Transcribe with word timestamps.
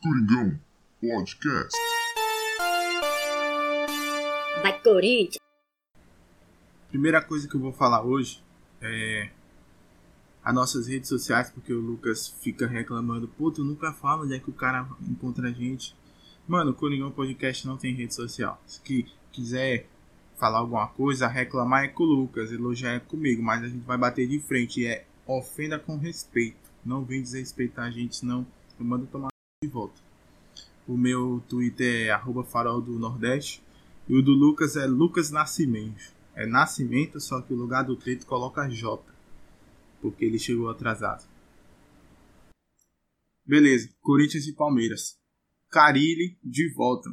Coringão 0.00 0.56
Podcast. 1.00 1.76
Vai 4.62 4.80
Corinthians! 4.80 5.38
Primeira 6.88 7.20
coisa 7.20 7.48
que 7.48 7.56
eu 7.56 7.60
vou 7.60 7.72
falar 7.72 8.04
hoje 8.04 8.40
é 8.80 9.30
as 10.44 10.54
nossas 10.54 10.86
redes 10.86 11.08
sociais, 11.08 11.50
porque 11.50 11.72
o 11.72 11.80
Lucas 11.80 12.28
fica 12.28 12.64
reclamando, 12.68 13.26
pô, 13.26 13.50
tu 13.50 13.64
nunca 13.64 13.92
fala 13.92 14.22
onde 14.22 14.36
é 14.36 14.38
que 14.38 14.48
o 14.48 14.52
cara 14.52 14.88
encontra 15.02 15.48
a 15.48 15.52
gente. 15.52 15.96
Mano, 16.46 16.70
o 16.70 16.74
Coringão 16.74 17.10
Podcast 17.10 17.66
não 17.66 17.76
tem 17.76 17.92
rede 17.92 18.14
social. 18.14 18.62
Se 18.66 18.80
que 18.80 19.04
quiser 19.32 19.88
falar 20.36 20.58
alguma 20.58 20.86
coisa, 20.86 21.26
reclamar 21.26 21.84
é 21.84 21.88
com 21.88 22.04
o 22.04 22.06
Lucas, 22.06 22.52
elogiar 22.52 22.92
é 22.92 23.00
comigo, 23.00 23.42
mas 23.42 23.64
a 23.64 23.68
gente 23.68 23.84
vai 23.84 23.98
bater 23.98 24.28
de 24.28 24.38
frente. 24.38 24.80
E 24.80 24.86
é 24.86 25.04
ofenda 25.26 25.76
com 25.76 25.96
respeito. 25.96 26.70
Não 26.84 27.04
vem 27.04 27.20
desrespeitar 27.20 27.86
a 27.86 27.90
gente, 27.90 28.24
não. 28.24 28.46
Eu 28.78 28.86
mando 28.86 29.04
tomar 29.06 29.28
de 29.60 29.66
volta. 29.66 30.00
O 30.86 30.96
meu 30.96 31.42
Twitter 31.48 32.06
é 32.06 32.10
arroba 32.10 32.44
farol 32.44 32.80
do 32.80 32.96
Nordeste. 32.96 33.60
E 34.08 34.14
o 34.14 34.22
do 34.22 34.30
Lucas 34.30 34.76
é 34.76 34.86
Lucas 34.86 35.32
Nascimento. 35.32 36.14
É 36.34 36.46
Nascimento, 36.46 37.20
só 37.20 37.42
que 37.42 37.52
o 37.52 37.56
lugar 37.56 37.82
do 37.82 37.96
Twitter 37.96 38.24
coloca 38.24 38.68
J. 38.68 39.04
Porque 40.00 40.24
ele 40.24 40.38
chegou 40.38 40.70
atrasado. 40.70 41.28
Beleza, 43.44 43.90
Corinthians 44.00 44.46
e 44.46 44.54
Palmeiras. 44.54 45.18
Carilli 45.68 46.38
de 46.44 46.72
volta. 46.72 47.10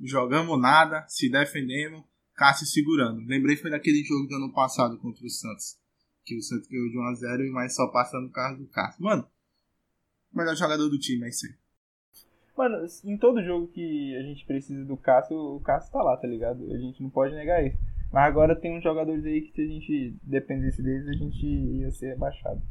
Jogamos 0.00 0.60
nada, 0.60 1.06
se 1.08 1.30
defendemos, 1.30 2.02
Cássio 2.34 2.66
segurando. 2.66 3.24
Lembrei 3.26 3.56
foi 3.56 3.70
daquele 3.70 4.02
jogo 4.02 4.26
do 4.26 4.34
ano 4.34 4.52
passado 4.52 4.98
contra 4.98 5.24
o 5.24 5.30
Santos. 5.30 5.78
Que 6.24 6.36
o 6.36 6.42
Santos 6.42 6.66
ganhou 6.66 6.88
de 6.88 6.98
1x0 6.98 7.46
e 7.46 7.52
mais 7.52 7.76
só 7.76 7.86
passando 7.92 8.26
o 8.26 8.32
carro 8.32 8.58
do 8.58 8.66
Cássio. 8.66 9.04
Mano, 9.04 9.24
melhor 10.34 10.56
jogador 10.56 10.88
do 10.88 10.98
time, 10.98 11.24
é 11.24 11.28
isso 11.28 11.46
aí. 11.46 11.65
Mano, 12.56 12.86
em 13.04 13.18
todo 13.18 13.44
jogo 13.44 13.68
que 13.68 14.16
a 14.16 14.22
gente 14.22 14.46
precisa 14.46 14.84
do 14.84 14.96
Cássio, 14.96 15.36
o 15.36 15.60
Cássio 15.60 15.92
tá 15.92 16.02
lá, 16.02 16.16
tá 16.16 16.26
ligado? 16.26 16.72
A 16.72 16.78
gente 16.78 17.02
não 17.02 17.10
pode 17.10 17.34
negar 17.34 17.64
isso. 17.64 17.76
Mas 18.10 18.24
agora 18.24 18.56
tem 18.56 18.78
uns 18.78 18.82
jogadores 18.82 19.24
aí 19.26 19.42
que 19.42 19.52
se 19.52 19.60
a 19.60 19.66
gente 19.66 20.16
dependesse 20.22 20.82
deles, 20.82 21.06
a 21.06 21.12
gente 21.12 21.46
ia 21.46 21.90
ser 21.90 22.08
rebaixado. 22.10 22.62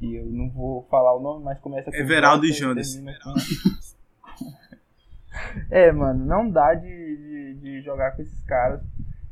E 0.00 0.14
eu 0.14 0.26
não 0.26 0.48
vou 0.48 0.86
falar 0.88 1.16
o 1.16 1.20
nome, 1.20 1.44
mas 1.44 1.58
começa 1.58 1.90
com... 1.90 1.96
Everaldo 1.96 2.46
e 2.46 2.52
Jonas. 2.52 3.02
é, 5.70 5.90
mano, 5.90 6.24
não 6.24 6.48
dá 6.48 6.74
de, 6.74 6.86
de, 6.88 7.54
de 7.54 7.82
jogar 7.82 8.12
com 8.12 8.22
esses 8.22 8.44
caras. 8.44 8.80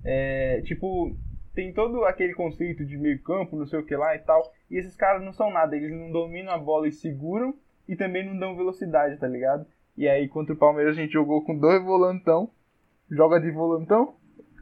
É, 0.05 0.61
tipo, 0.62 1.17
tem 1.55 1.72
todo 1.72 2.05
aquele 2.05 2.34
conceito 2.34 2.84
de 2.84 2.97
meio 2.97 3.22
campo, 3.22 3.56
não 3.56 3.67
sei 3.67 3.78
o 3.78 3.84
que 3.87 3.94
lá 3.94 4.17
e 4.17 4.19
tal. 4.20 4.53
E 4.69 4.77
esses 4.77 4.97
caras 4.97 5.22
não 5.22 5.33
são 5.33 5.53
nada, 5.53 5.77
eles 5.77 5.92
não 5.92 6.11
dominam 6.11 6.53
a 6.53 6.59
bola 6.59 6.89
e 6.89 6.92
seguram 6.92 7.55
e 7.91 7.97
também 7.97 8.25
não 8.25 8.39
dão 8.39 8.57
velocidade, 8.57 9.19
tá 9.19 9.27
ligado? 9.27 9.67
E 9.97 10.09
aí 10.09 10.29
contra 10.29 10.55
o 10.55 10.57
Palmeiras 10.57 10.97
a 10.97 11.01
gente 11.01 11.13
jogou 11.13 11.45
com 11.45 11.59
dois 11.59 11.83
volantão, 11.83 12.49
joga 13.11 13.41
de 13.41 13.51
volantão. 13.51 14.15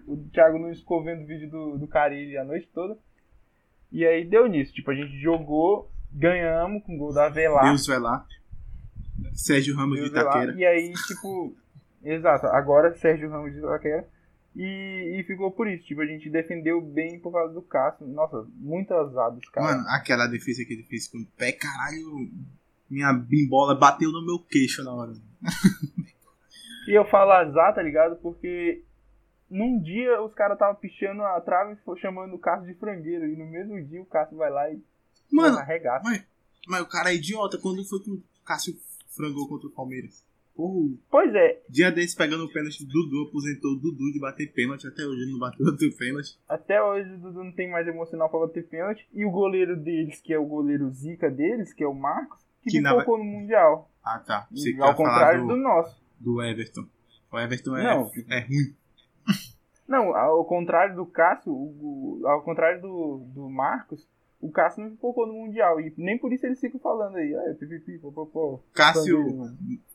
O 0.07 0.17
Thiago 0.33 0.59
Nunes 0.59 0.79
ficou 0.79 1.05
vendo 1.05 1.25
o 1.25 1.27
vídeo 1.27 1.51
do, 1.51 1.77
do 1.77 1.87
Carilli 1.87 2.39
a 2.39 2.45
noite 2.45 2.67
toda. 2.73 2.97
E 3.93 4.07
aí 4.07 4.25
deu 4.25 4.47
nisso, 4.47 4.73
tipo, 4.73 4.91
a 4.91 4.95
gente 4.95 5.21
jogou, 5.21 5.93
ganhamos 6.11 6.83
com 6.85 6.95
o 6.95 6.99
gol 6.99 7.13
da 7.13 7.27
Avelar. 7.27 7.65
Deus 7.65 7.87
vai 7.87 7.99
lá. 7.99 8.27
Sérgio 9.35 9.77
Ramos 9.77 9.97
de 9.97 10.11
Deus 10.11 10.15
lá. 10.15 10.23
Itaquera. 10.23 10.59
E 10.59 10.65
aí, 10.65 10.93
tipo, 11.07 11.55
exato, 12.03 12.47
agora 12.47 12.95
Sérgio 12.97 13.29
Ramos 13.29 13.53
de 13.53 13.59
Itaquera. 13.59 14.09
E, 14.57 15.21
e 15.21 15.25
ficou 15.25 15.53
por 15.53 15.69
isso, 15.69 15.85
tipo, 15.85 16.01
a 16.01 16.07
gente 16.07 16.31
defendeu 16.31 16.81
bem 16.81 17.21
por 17.21 17.31
causa 17.31 17.53
do 17.53 17.61
Cássio. 17.61 18.07
Nossa, 18.07 18.47
muito 18.55 18.95
azado 18.95 19.39
os 19.39 19.49
caras. 19.51 19.77
Mano, 19.77 19.89
aquela 19.91 20.27
defesa 20.27 20.65
que 20.65 20.73
ele 20.73 20.85
fez 20.85 21.07
com 21.07 21.19
o 21.19 21.27
pé, 21.37 21.53
caralho. 21.53 22.31
Minha 22.91 23.13
bimbola 23.13 23.75
bateu 23.75 24.11
no 24.11 24.25
meu 24.25 24.39
queixo 24.39 24.83
na 24.83 24.93
hora. 24.95 25.13
E 26.87 26.93
eu 26.99 27.05
falo 27.07 27.33
azar, 27.33 27.75
tá 27.75 27.83
ligado? 27.83 28.17
Porque 28.17 28.83
num 29.51 29.81
dia 29.81 30.23
os 30.23 30.33
caras 30.35 30.55
estavam 30.55 30.75
pichando 30.77 31.23
a 31.23 31.41
trave 31.41 31.75
e 31.75 31.85
foi 31.85 31.99
chamando 31.99 32.35
o 32.35 32.39
Cássio 32.39 32.67
de 32.73 32.79
frangueiro. 32.79 33.27
E 33.27 33.37
no 33.37 33.47
mesmo 33.47 33.83
dia 33.85 34.01
o 34.01 34.07
Cássio 34.07 34.37
vai 34.39 34.51
lá 34.51 34.71
e 34.71 34.83
Mano, 35.31 35.59
arregaça. 35.59 36.03
mas, 36.05 36.25
mas 36.67 36.81
o 36.83 36.87
cara 36.89 37.11
é 37.11 37.17
idiota. 37.17 37.59
Quando 37.59 37.85
foi 37.85 38.01
que 38.01 38.11
o 38.11 38.23
Cássio 38.45 38.75
frangou 39.15 39.47
contra 39.49 39.69
o 39.69 39.73
Palmeiras? 39.73 40.27
Porra, 40.57 40.97
Pois 41.11 41.33
é, 41.35 41.61
dia 41.69 41.93
desse 41.93 42.17
pegando 42.17 42.45
o 42.45 42.53
pênalti, 42.53 42.85
Dudu 42.85 43.29
aposentou 43.29 43.73
o 43.73 43.77
Dudu 43.77 44.11
de 44.11 44.19
bater 44.19 44.51
pênalti. 44.53 44.89
Até 44.89 45.05
hoje 45.07 45.23
ele 45.23 45.33
não 45.33 45.39
bateu 45.39 45.65
outro 45.67 45.93
pênalti. 45.97 46.37
até 46.49 46.83
hoje 46.83 47.13
o 47.13 47.19
Dudu 47.19 47.45
não 47.45 47.53
tem 47.53 47.71
mais 47.71 47.87
emocional 47.87 48.29
pra 48.31 48.41
bater 48.41 48.67
pênalti. 48.67 49.07
E 49.13 49.25
o 49.27 49.31
goleiro 49.31 49.77
deles, 49.77 50.21
que 50.23 50.33
é 50.33 50.39
o 50.39 50.47
goleiro 50.47 50.89
zica 50.91 51.31
deles, 51.31 51.73
que 51.75 51.85
é 51.85 51.87
o 51.87 51.95
Marcos, 51.95 52.41
que, 52.63 52.71
Que 52.71 52.81
na 52.81 52.93
pipocou 52.93 53.19
no 53.19 53.25
Mundial. 53.25 53.91
Ah, 54.05 54.19
tá. 54.19 54.47
Você 54.51 54.71
Ao 54.73 54.79
falar 54.79 54.95
contrário 54.95 55.43
do, 55.43 55.49
do 55.49 55.57
nosso. 55.57 56.03
do 56.19 56.43
Everton. 56.43 56.87
O 57.33 57.39
Everton 57.39 57.77
é, 57.77 57.85
Não. 57.85 58.11
é 58.31 58.41
ruim. 58.41 58.75
Não, 59.87 60.15
ao 60.15 60.45
contrário 60.45 60.95
do 60.97 61.07
Cássio, 61.07 61.53
o- 61.53 62.21
ao 62.27 62.43
contrário 62.43 62.81
do, 62.83 63.25
do 63.35 63.49
Marcos, 63.49 64.07
o 64.41 64.51
Cássio 64.51 64.83
não 64.85 64.91
pipocou 64.91 65.27
no 65.27 65.33
Mundial. 65.35 65.81
E 65.81 65.93
nem 65.97 66.19
por 66.19 66.33
isso 66.33 66.45
eles 66.47 66.61
ficam 66.61 66.79
falando 66.81 67.17
aí, 67.17 67.35
ah, 67.35 67.55
pipipi, 67.59 67.99
popopó. 67.99 68.63
Cássio, 68.73 69.25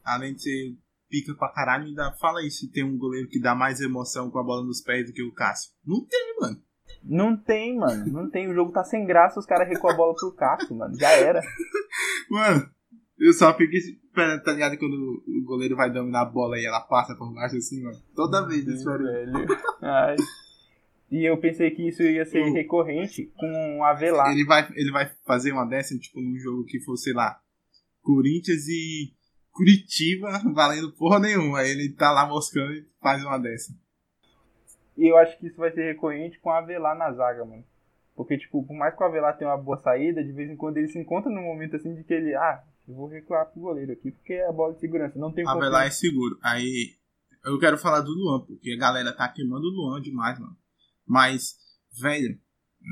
além 0.04 0.34
de 0.34 0.42
ser 0.42 0.78
pica 1.10 1.36
pra 1.36 1.50
caralho, 1.54 1.86
ainda 1.86 2.12
fala 2.20 2.40
aí 2.40 2.50
se 2.50 2.72
tem 2.72 2.84
um 2.84 2.98
goleiro 2.98 3.28
que 3.30 3.40
dá 3.40 3.54
mais 3.54 3.80
emoção 3.82 4.32
com 4.32 4.40
a 4.40 4.44
bola 4.44 4.64
nos 4.66 4.82
pés 4.82 5.06
do 5.06 5.14
que 5.14 5.22
o 5.22 5.32
Cássio. 5.32 5.72
Não 5.86 6.04
tem, 6.06 6.36
mano. 6.40 6.60
Não 7.04 7.36
tem, 7.36 7.78
mano. 7.78 8.06
Não 8.12 8.30
tem. 8.30 8.50
O 8.50 8.54
jogo 8.54 8.72
tá 8.72 8.84
sem 8.84 9.06
graça, 9.06 9.40
os 9.40 9.46
caras 9.46 9.68
recuam 9.68 9.94
a 9.94 9.98
bola 9.98 10.16
pro 10.16 10.32
Cássio, 10.32 10.76
mano. 10.76 10.96
Já 10.98 11.10
era. 11.12 11.42
Mano, 12.30 12.68
eu 13.20 13.34
só 13.34 13.54
fico 13.56 13.74
esperando, 13.74 14.42
tá 14.44 14.54
ligado? 14.54 14.78
Quando 14.78 14.94
o 15.28 15.44
goleiro 15.46 15.76
vai 15.76 15.92
dominar 15.92 16.22
a 16.22 16.26
bola 16.26 16.58
e 16.58 16.66
ela 16.66 16.80
passa 16.82 17.16
por 17.16 17.32
baixo 17.34 17.58
assim, 17.58 17.84
mano. 17.84 17.98
Toda 18.16 18.48
vez 18.48 18.66
isso, 18.68 18.86
velho. 18.86 19.34
Ai. 19.82 20.16
E 21.12 21.30
eu 21.30 21.38
pensei 21.38 21.70
que 21.72 21.88
isso 21.88 22.02
ia 22.02 22.26
ser 22.26 22.42
O- 22.42 22.54
recorrente 22.54 23.32
com 23.38 23.78
o 23.80 23.84
Avelar. 23.84 24.32
Ele 24.32 24.46
vai, 24.46 24.68
ele 24.76 24.92
vai 24.92 25.12
fazer 25.28 25.52
uma 25.52 25.66
dessa, 25.66 25.96
tipo, 25.98 26.20
num 26.20 26.38
jogo 26.40 26.64
que 26.66 26.80
for, 26.80 26.96
sei 26.98 27.14
lá, 27.14 27.38
Corinthians 28.02 28.68
e 28.68 29.14
Curitiba 29.52 30.42
valendo 30.54 30.92
porra 30.94 31.20
nenhuma. 31.20 31.60
Aí 31.60 31.70
ele 31.70 31.90
tá 31.94 32.12
lá 32.12 32.26
moscando 32.26 32.74
e 32.74 32.88
faz 33.02 33.24
uma 33.24 33.38
dessa. 33.38 33.72
E 34.98 35.12
eu 35.12 35.18
acho 35.18 35.38
que 35.38 35.48
isso 35.48 35.58
vai 35.58 35.72
ser 35.72 35.84
recorrente 35.84 36.40
com 36.40 36.50
o 36.50 36.54
Avelar 36.54 36.98
na 36.98 37.12
zaga, 37.12 37.44
mano. 37.46 37.64
Porque, 38.16 38.38
tipo, 38.38 38.64
por 38.66 38.76
mais 38.76 38.96
que 38.96 39.02
o 39.02 39.06
Avelar 39.06 39.38
tenha 39.38 39.50
uma 39.50 39.58
boa 39.58 39.78
saída, 39.78 40.24
de 40.24 40.32
vez 40.32 40.50
em 40.50 40.56
quando 40.56 40.78
ele 40.78 40.88
se 40.88 41.00
encontra 41.00 41.32
num 41.32 41.42
momento 41.42 41.76
assim 41.76 41.96
de 41.96 42.04
que 42.04 42.14
ele, 42.14 42.36
ah, 42.36 42.64
eu 42.88 42.94
vou 42.94 43.08
recuar 43.08 43.46
pro 43.48 43.62
goleiro 43.62 43.92
aqui, 43.92 44.12
porque 44.12 44.34
é 44.34 44.48
a 44.48 44.52
bola 44.52 44.74
de 44.74 44.80
segurança. 44.80 45.18
Não 45.18 45.32
tem 45.32 45.48
Avelar 45.48 45.88
é 45.88 45.90
seguro. 45.90 46.38
Aí 46.44 46.96
eu 47.44 47.60
quero 47.60 47.78
falar 47.78 48.02
do 48.02 48.12
Luan, 48.12 48.46
porque 48.46 48.72
a 48.72 48.78
galera 48.78 49.16
tá 49.16 49.28
queimando 49.28 49.66
o 49.68 49.72
Luan 49.72 50.02
demais, 50.02 50.38
mano. 50.40 50.56
Mas, 51.06 51.56
velho, 52.00 52.38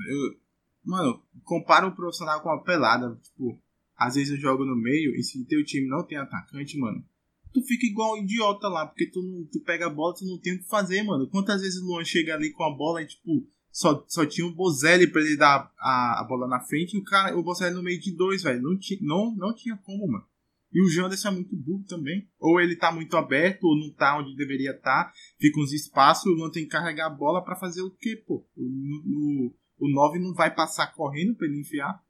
eu, 0.09 0.39
mano, 0.83 1.21
compara 1.43 1.85
o 1.85 1.95
profissional 1.95 2.41
com 2.41 2.49
a 2.49 2.63
pelada. 2.63 3.15
Tipo, 3.21 3.61
às 3.95 4.15
vezes 4.15 4.31
eu 4.31 4.37
jogo 4.37 4.65
no 4.65 4.75
meio 4.75 5.15
e 5.15 5.23
se 5.23 5.45
teu 5.45 5.63
time 5.63 5.87
não 5.87 6.05
tem 6.05 6.17
atacante, 6.17 6.79
mano, 6.79 7.05
tu 7.53 7.61
fica 7.63 7.85
igual 7.85 8.13
um 8.13 8.23
idiota 8.23 8.67
lá, 8.67 8.85
porque 8.85 9.07
tu, 9.07 9.21
não, 9.21 9.45
tu 9.45 9.59
pega 9.61 9.87
a 9.87 9.89
bola, 9.89 10.15
tu 10.15 10.25
não 10.25 10.39
tem 10.39 10.55
o 10.55 10.59
que 10.59 10.67
fazer, 10.67 11.03
mano. 11.03 11.27
Quantas 11.27 11.61
vezes 11.61 11.81
o 11.81 11.85
Luan 11.85 12.03
chega 12.03 12.35
ali 12.35 12.51
com 12.51 12.63
a 12.63 12.75
bola 12.75 13.01
e, 13.01 13.07
tipo, 13.07 13.47
só, 13.71 14.03
só 14.07 14.25
tinha 14.25 14.45
o 14.45 14.53
Bozelli 14.53 15.07
pra 15.07 15.21
ele 15.21 15.37
dar 15.37 15.71
a, 15.79 16.21
a 16.21 16.25
bola 16.27 16.47
na 16.47 16.59
frente 16.59 16.95
e 16.95 16.99
o 16.99 17.03
cara, 17.03 17.37
o 17.37 17.43
Bozelli 17.43 17.75
no 17.75 17.83
meio 17.83 17.99
de 17.99 18.15
dois, 18.15 18.43
velho. 18.43 18.61
Não, 18.61 18.77
ti, 18.77 18.99
não, 19.01 19.35
não 19.35 19.53
tinha 19.53 19.77
como, 19.77 20.07
mano. 20.07 20.25
E 20.73 20.81
o 20.81 20.89
Janderson 20.89 21.27
é 21.27 21.31
muito 21.31 21.55
burro 21.55 21.83
também. 21.87 22.29
Ou 22.39 22.59
ele 22.59 22.75
tá 22.75 22.91
muito 22.91 23.15
aberto, 23.17 23.65
ou 23.65 23.77
não 23.77 23.91
tá 23.93 24.17
onde 24.17 24.35
deveria 24.35 24.71
estar. 24.71 25.11
Fica 25.39 25.59
uns 25.59 25.73
espaços, 25.73 26.25
o 26.25 26.35
Luan 26.35 26.49
tem 26.49 26.63
que 26.63 26.69
carregar 26.69 27.07
a 27.07 27.15
bola 27.15 27.43
pra 27.43 27.57
fazer 27.57 27.81
o 27.81 27.91
quê, 27.91 28.15
pô? 28.15 28.45
O, 28.55 28.63
o, 28.63 29.53
o 29.79 29.89
9 29.89 30.19
não 30.19 30.33
vai 30.33 30.53
passar 30.53 30.93
correndo 30.93 31.35
pra 31.35 31.47
ele 31.47 31.59
enfiar. 31.59 32.01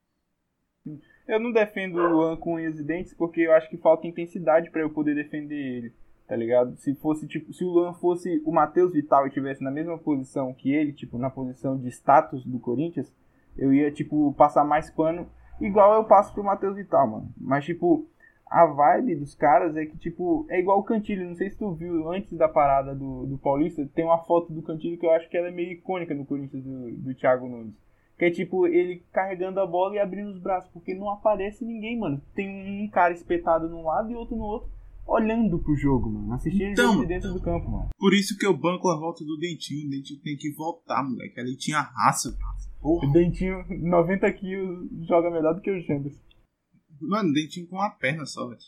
Eu 1.31 1.39
não 1.39 1.53
defendo 1.53 1.95
o 1.95 2.09
Luan 2.09 2.35
com 2.35 2.55
unhas 2.55 2.77
e 2.77 2.83
dentes 2.83 3.13
porque 3.13 3.39
eu 3.39 3.53
acho 3.53 3.69
que 3.69 3.77
falta 3.77 4.05
intensidade 4.05 4.69
pra 4.69 4.81
eu 4.81 4.89
poder 4.89 5.15
defender 5.15 5.55
ele, 5.55 5.93
tá 6.27 6.35
ligado? 6.35 6.75
Se 6.75 6.93
fosse 6.95 7.25
tipo, 7.25 7.53
se 7.53 7.63
o 7.63 7.69
Luan 7.69 7.93
fosse 7.93 8.41
o 8.45 8.51
Matheus 8.51 8.91
Vital 8.91 9.23
e 9.23 9.27
estivesse 9.29 9.63
na 9.63 9.71
mesma 9.71 9.97
posição 9.97 10.53
que 10.53 10.73
ele, 10.73 10.91
tipo, 10.91 11.17
na 11.17 11.29
posição 11.29 11.77
de 11.77 11.87
status 11.87 12.45
do 12.45 12.59
Corinthians, 12.59 13.09
eu 13.57 13.73
ia 13.73 13.89
tipo 13.89 14.33
passar 14.33 14.65
mais 14.65 14.89
pano 14.89 15.25
igual 15.61 15.93
eu 15.93 16.03
passo 16.03 16.33
pro 16.33 16.43
Matheus 16.43 16.75
Vital, 16.75 17.07
mano. 17.07 17.29
Mas 17.37 17.63
tipo, 17.63 18.05
a 18.45 18.65
vibe 18.65 19.15
dos 19.15 19.33
caras 19.33 19.77
é 19.77 19.85
que 19.85 19.97
tipo, 19.97 20.45
é 20.49 20.59
igual 20.59 20.79
o 20.79 20.83
Cantilho, 20.83 21.25
não 21.25 21.35
sei 21.35 21.49
se 21.49 21.57
tu 21.57 21.71
viu 21.71 22.11
antes 22.11 22.37
da 22.37 22.49
parada 22.49 22.93
do, 22.93 23.25
do 23.25 23.37
Paulista, 23.37 23.89
tem 23.95 24.03
uma 24.03 24.17
foto 24.25 24.51
do 24.51 24.61
Cantilho 24.61 24.97
que 24.97 25.05
eu 25.05 25.11
acho 25.11 25.29
que 25.29 25.37
ela 25.37 25.47
é 25.47 25.51
meio 25.51 25.71
icônica 25.71 26.13
no 26.13 26.25
Corinthians 26.25 26.61
do, 26.61 26.91
do 26.91 27.15
Thiago 27.15 27.47
Nunes. 27.47 27.73
Que 28.21 28.25
é 28.25 28.29
tipo 28.29 28.67
ele 28.67 29.03
carregando 29.11 29.59
a 29.59 29.65
bola 29.65 29.95
e 29.95 29.99
abrindo 29.99 30.29
os 30.29 30.39
braços, 30.39 30.69
porque 30.71 30.93
não 30.93 31.09
aparece 31.09 31.65
ninguém, 31.65 31.97
mano. 31.97 32.21
Tem 32.35 32.47
um 32.85 32.87
cara 32.87 33.11
espetado 33.15 33.67
num 33.67 33.81
lado 33.83 34.11
e 34.11 34.15
outro 34.15 34.35
no 34.35 34.43
outro, 34.43 34.69
olhando 35.07 35.57
pro 35.57 35.75
jogo, 35.75 36.07
mano. 36.07 36.31
Assistindo 36.33 36.69
Então, 36.69 36.89
o 36.91 36.93
jogo 36.93 37.07
de 37.07 37.13
dentro 37.15 37.33
do 37.33 37.41
campo, 37.41 37.67
mano. 37.71 37.89
Por 37.97 38.13
isso 38.13 38.37
que 38.37 38.45
eu 38.45 38.55
banco 38.55 38.87
a 38.89 38.95
volta 38.99 39.25
do 39.25 39.37
Dentinho. 39.39 39.87
O 39.87 39.89
Dentinho 39.89 40.21
tem 40.21 40.37
que 40.37 40.51
voltar, 40.53 41.03
moleque. 41.03 41.39
Ali 41.39 41.57
tinha 41.57 41.81
raça. 41.81 42.37
Porra. 42.79 43.09
O 43.09 43.11
Dentinho, 43.11 43.65
90 43.67 44.31
quilos, 44.33 44.87
joga 45.07 45.31
melhor 45.31 45.55
do 45.55 45.61
que 45.61 45.71
o 45.71 45.81
Janderson. 45.81 46.21
Mano, 47.01 47.33
Dentinho 47.33 47.67
com 47.67 47.77
uma 47.77 47.89
perna 47.89 48.23
só, 48.27 48.47
velho. 48.47 48.59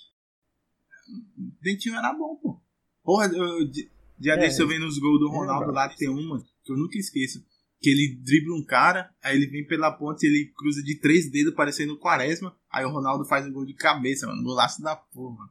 Dentinho 1.62 1.96
era 1.96 2.12
bom, 2.14 2.36
pô. 2.38 2.60
Porra, 3.04 3.26
eu, 3.28 3.70
di- 3.70 3.92
dia 4.18 4.34
É. 4.34 4.48
eu 4.62 4.68
vendo 4.68 4.88
os 4.88 4.98
gols 4.98 5.20
do 5.20 5.28
É 5.28 5.38
Ronaldo 5.38 5.66
verdade. 5.68 5.94
lá, 5.94 5.98
tem 5.98 6.10
uma 6.10 6.40
que 6.64 6.72
eu 6.72 6.78
nunca 6.78 6.98
esqueço. 6.98 7.46
Que 7.84 7.90
ele 7.90 8.18
dribla 8.24 8.56
um 8.56 8.64
cara, 8.64 9.10
aí 9.22 9.36
ele 9.36 9.48
vem 9.48 9.68
pela 9.68 9.92
ponte, 9.92 10.26
ele 10.26 10.54
cruza 10.58 10.82
de 10.82 10.98
três 11.02 11.30
dedos, 11.30 11.54
parecendo 11.54 11.94
o 11.94 12.00
Quaresma. 12.00 12.56
Aí 12.72 12.86
o 12.86 12.90
Ronaldo 12.90 13.26
faz 13.26 13.46
um 13.46 13.52
gol 13.52 13.66
de 13.66 13.74
cabeça, 13.74 14.26
mano. 14.26 14.42
Golaço 14.42 14.82
da 14.82 14.96
porra. 14.96 15.50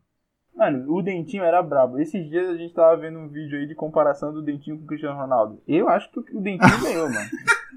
Mano, 0.56 0.90
o 0.92 1.02
Dentinho 1.02 1.44
era 1.44 1.62
brabo. 1.62 1.98
Esses 1.98 2.28
dias 2.30 2.48
a 2.48 2.56
gente 2.56 2.74
tava 2.74 2.96
vendo 2.96 3.18
um 3.18 3.28
vídeo 3.28 3.58
aí 3.58 3.66
de 3.66 3.74
comparação 3.74 4.32
do 4.32 4.42
Dentinho 4.42 4.78
com 4.78 4.84
o 4.84 4.86
Cristiano 4.86 5.18
Ronaldo. 5.18 5.62
Eu 5.68 5.88
acho 5.88 6.10
que 6.10 6.20
o 6.20 6.40
Dentinho 6.40 6.80
ganhou, 6.80 7.10
mano. 7.10 7.30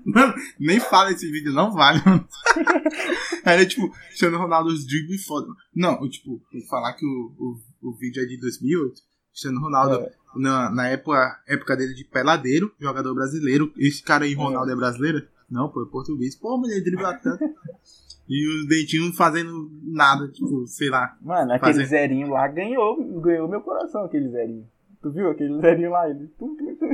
Mano, 0.06 0.34
nem 0.60 0.80
fala 0.80 1.12
esse 1.12 1.30
vídeo, 1.30 1.52
não 1.52 1.72
vale, 1.72 2.02
mano. 2.06 2.26
Era 3.44 3.66
tipo, 3.66 3.90
Cristiano 4.08 4.38
Ronaldo 4.38 4.70
os 4.70 4.86
dribles 4.86 5.26
foda. 5.26 5.48
Não, 5.74 6.08
tipo, 6.10 6.42
tem 6.52 6.62
que 6.62 6.68
falar 6.68 6.94
que 6.94 7.06
o, 7.06 7.60
o, 7.82 7.90
o 7.90 7.94
vídeo 7.98 8.22
é 8.22 8.26
de 8.26 8.40
2008. 8.40 9.02
Cristiano 9.32 9.60
Ronaldo, 9.60 9.96
É. 9.96 10.12
na, 10.36 10.70
na 10.72 10.88
época, 10.88 11.42
época 11.48 11.76
dele 11.78 11.94
de 11.94 12.04
peladeiro, 12.06 12.72
jogador 12.80 13.14
brasileiro. 13.14 13.72
Esse 13.78 14.04
cara 14.04 14.26
aí, 14.26 14.34
Ronaldo, 14.34 14.72
é 14.72 14.76
brasileiro? 14.76 15.26
Não, 15.50 15.70
pô, 15.70 15.84
é 15.84 15.90
português. 15.90 16.36
Pô, 16.36 16.58
mas 16.58 16.72
ele 16.72 16.84
dribla 16.84 17.14
tanto. 17.16 17.44
E 18.28 18.48
os 18.62 18.68
dentinhos 18.68 19.08
não 19.08 19.14
fazendo 19.14 19.70
nada, 19.84 20.28
tipo, 20.30 20.66
sei 20.66 20.90
lá. 20.90 21.16
Mano, 21.22 21.52
aquele 21.54 21.74
Fazer- 21.74 21.86
zerinho 21.86 22.30
lá 22.30 22.48
ganhou, 22.48 23.22
ganhou 23.22 23.48
meu 23.48 23.62
coração, 23.62 24.06
aquele 24.06 24.30
zerinho. 24.30 24.68
Tu 25.02 25.12
viu 25.12 25.30
aquele 25.30 25.60
zerinho 25.62 25.92
lá? 25.92 26.10
Ele 26.10 26.28
tum, 26.30 26.56
tum, 26.56 26.76
tum, 26.76 26.88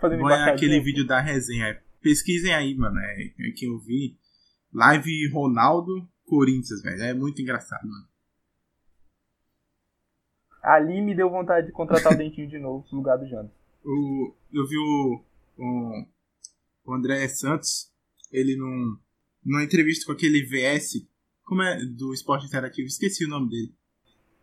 fazendo 0.00 0.18
Põe 0.20 0.32
embaixadinha. 0.32 0.54
aquele 0.54 0.80
vídeo 0.80 1.06
da 1.06 1.20
resenha. 1.20 1.78
Pesquisem 2.02 2.52
aí, 2.52 2.74
mano. 2.74 2.98
É, 2.98 3.22
é 3.48 3.50
que 3.54 3.66
eu 3.66 3.78
vi. 3.78 4.16
Live 4.74 5.28
Ronaldo 5.32 5.92
Corinthians, 6.24 6.82
velho. 6.82 7.02
É 7.02 7.14
muito 7.14 7.40
engraçado, 7.40 7.86
mano. 7.86 8.04
Ali 10.66 11.00
me 11.00 11.14
deu 11.14 11.30
vontade 11.30 11.68
de 11.68 11.72
contratar 11.72 12.12
o 12.12 12.16
Dentinho 12.16 12.48
de 12.48 12.58
novo 12.58 12.84
no 12.90 12.98
lugar 12.98 13.16
do 13.16 13.28
Jano. 13.28 13.48
O, 13.84 14.34
eu 14.52 14.66
vi 14.66 14.76
o, 14.76 15.24
o, 15.56 16.06
o 16.86 16.92
André 16.92 17.28
Santos, 17.28 17.88
ele 18.32 18.56
num, 18.56 18.98
numa 19.44 19.62
entrevista 19.62 20.04
com 20.04 20.10
aquele 20.10 20.42
VS, 20.42 21.06
como 21.44 21.62
é, 21.62 21.78
do 21.84 22.12
esporte 22.12 22.46
interativo, 22.46 22.88
esqueci 22.88 23.24
o 23.24 23.28
nome 23.28 23.48
dele. 23.48 23.74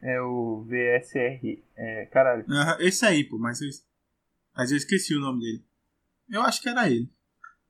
É 0.01 0.21
o 0.21 0.65
VSR. 0.65 1.61
É, 1.75 2.05
caralho. 2.05 2.45
Aham, 2.49 2.77
esse 2.79 3.05
aí, 3.05 3.25
pô, 3.25 3.37
mas 3.37 3.59
eu, 3.59 3.67
mas 4.55 4.71
eu 4.71 4.77
esqueci 4.77 5.13
o 5.13 5.19
nome 5.19 5.41
dele. 5.41 5.65
Eu 6.29 6.41
acho 6.41 6.61
que 6.61 6.69
era 6.69 6.89
ele. 6.89 7.11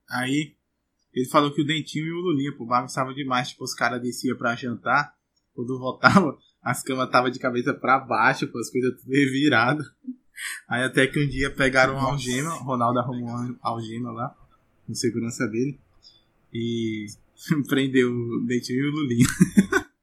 Aí, 0.07 0.55
ele 1.11 1.27
falou 1.27 1.51
que 1.51 1.61
o 1.63 1.65
Dentinho 1.65 2.05
e 2.05 2.11
o 2.11 2.21
Lulinha, 2.21 2.55
pô, 2.55 2.67
bagunçava 2.67 3.15
demais, 3.15 3.49
tipo, 3.49 3.63
os 3.63 3.73
caras 3.73 3.99
desciam 3.99 4.37
pra 4.37 4.55
jantar, 4.55 5.17
quando 5.55 5.77
voltava, 5.79 6.37
as 6.61 6.81
camas 6.83 7.09
tava 7.09 7.29
de 7.31 7.39
cabeça 7.39 7.73
pra 7.73 7.99
baixo, 7.99 8.47
pô, 8.51 8.59
as 8.59 8.69
coisas 8.69 8.99
tudo 9.01 9.11
reviradas. 9.11 9.85
Aí 10.67 10.83
até 10.83 11.07
que 11.07 11.23
um 11.23 11.27
dia 11.27 11.49
pegaram 11.51 11.93
uma 11.93 12.09
algema, 12.11 12.53
o 12.55 12.63
Ronaldo 12.63 12.99
arrumou 12.99 13.29
uma 13.29 13.55
algema 13.61 14.11
lá, 14.11 14.35
com 14.85 14.93
segurança 14.93 15.47
dele, 15.47 15.79
e 16.53 17.05
prendeu 17.69 18.11
o 18.11 18.45
Dentinho 18.45 18.79
e 18.83 18.89
o 18.89 18.91
Lulinha. 18.91 19.27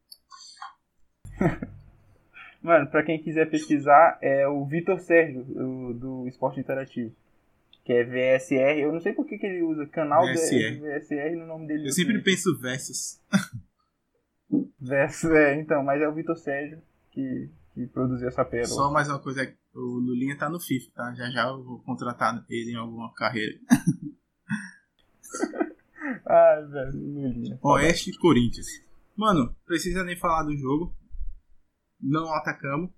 Mano, 2.63 2.87
pra 2.91 3.03
quem 3.03 3.23
quiser 3.23 3.49
pesquisar, 3.51 4.19
é 4.21 4.47
o 4.47 4.67
Vitor 4.67 5.01
Sérgio, 5.01 5.41
o- 5.57 5.95
do 5.95 6.29
Esporte 6.29 6.61
Interativo. 6.61 7.15
Que 7.85 7.93
é 7.95 8.05
VSR. 8.05 8.79
Eu 8.81 8.93
não 8.93 9.01
sei 9.01 9.15
por 9.15 9.27
que, 9.27 9.39
que 9.39 9.47
ele 9.47 9.63
usa 9.63 9.87
canal. 9.87 10.23
VSR. 10.27 10.79
VSR 10.81 11.37
no 11.37 11.47
nome 11.47 11.67
dele. 11.67 11.89
Eu 11.89 11.93
sempre 11.93 12.21
penso 12.23 12.57
versus. 12.59 13.19
Versus, 14.81 15.31
é, 15.31 15.61
então, 15.61 15.83
mas 15.85 16.01
é 16.01 16.09
o 16.09 16.15
Vitor 16.15 16.37
Sérgio 16.37 16.83
que, 17.11 17.51
que 17.75 17.87
produziu 17.87 18.29
essa 18.29 18.45
pérola. 18.45 18.69
Só 18.69 18.91
mais 18.91 19.09
uma 19.09 19.19
coisa, 19.19 19.43
o 19.75 19.81
Lulinha 19.81 20.37
tá 20.37 20.49
no 20.49 20.59
FIFA, 20.59 20.91
tá? 20.95 21.15
Já 21.15 21.31
já 21.31 21.49
eu 21.49 21.63
vou 21.63 21.79
contratar 21.81 22.45
ele 22.49 22.73
em 22.73 22.77
alguma 22.77 23.13
carreira. 23.15 23.59
Ai, 26.27 26.67
velho, 26.69 26.93
Lulinha. 26.93 27.59
Oeste 27.63 28.11
e 28.11 28.19
Corinthians. 28.19 28.67
Mano, 29.17 29.55
precisa 29.67 30.03
nem 30.03 30.17
falar 30.17 30.45
do 30.45 30.57
jogo. 30.57 30.97
Não 32.01 32.33
atacamos. 32.33 32.91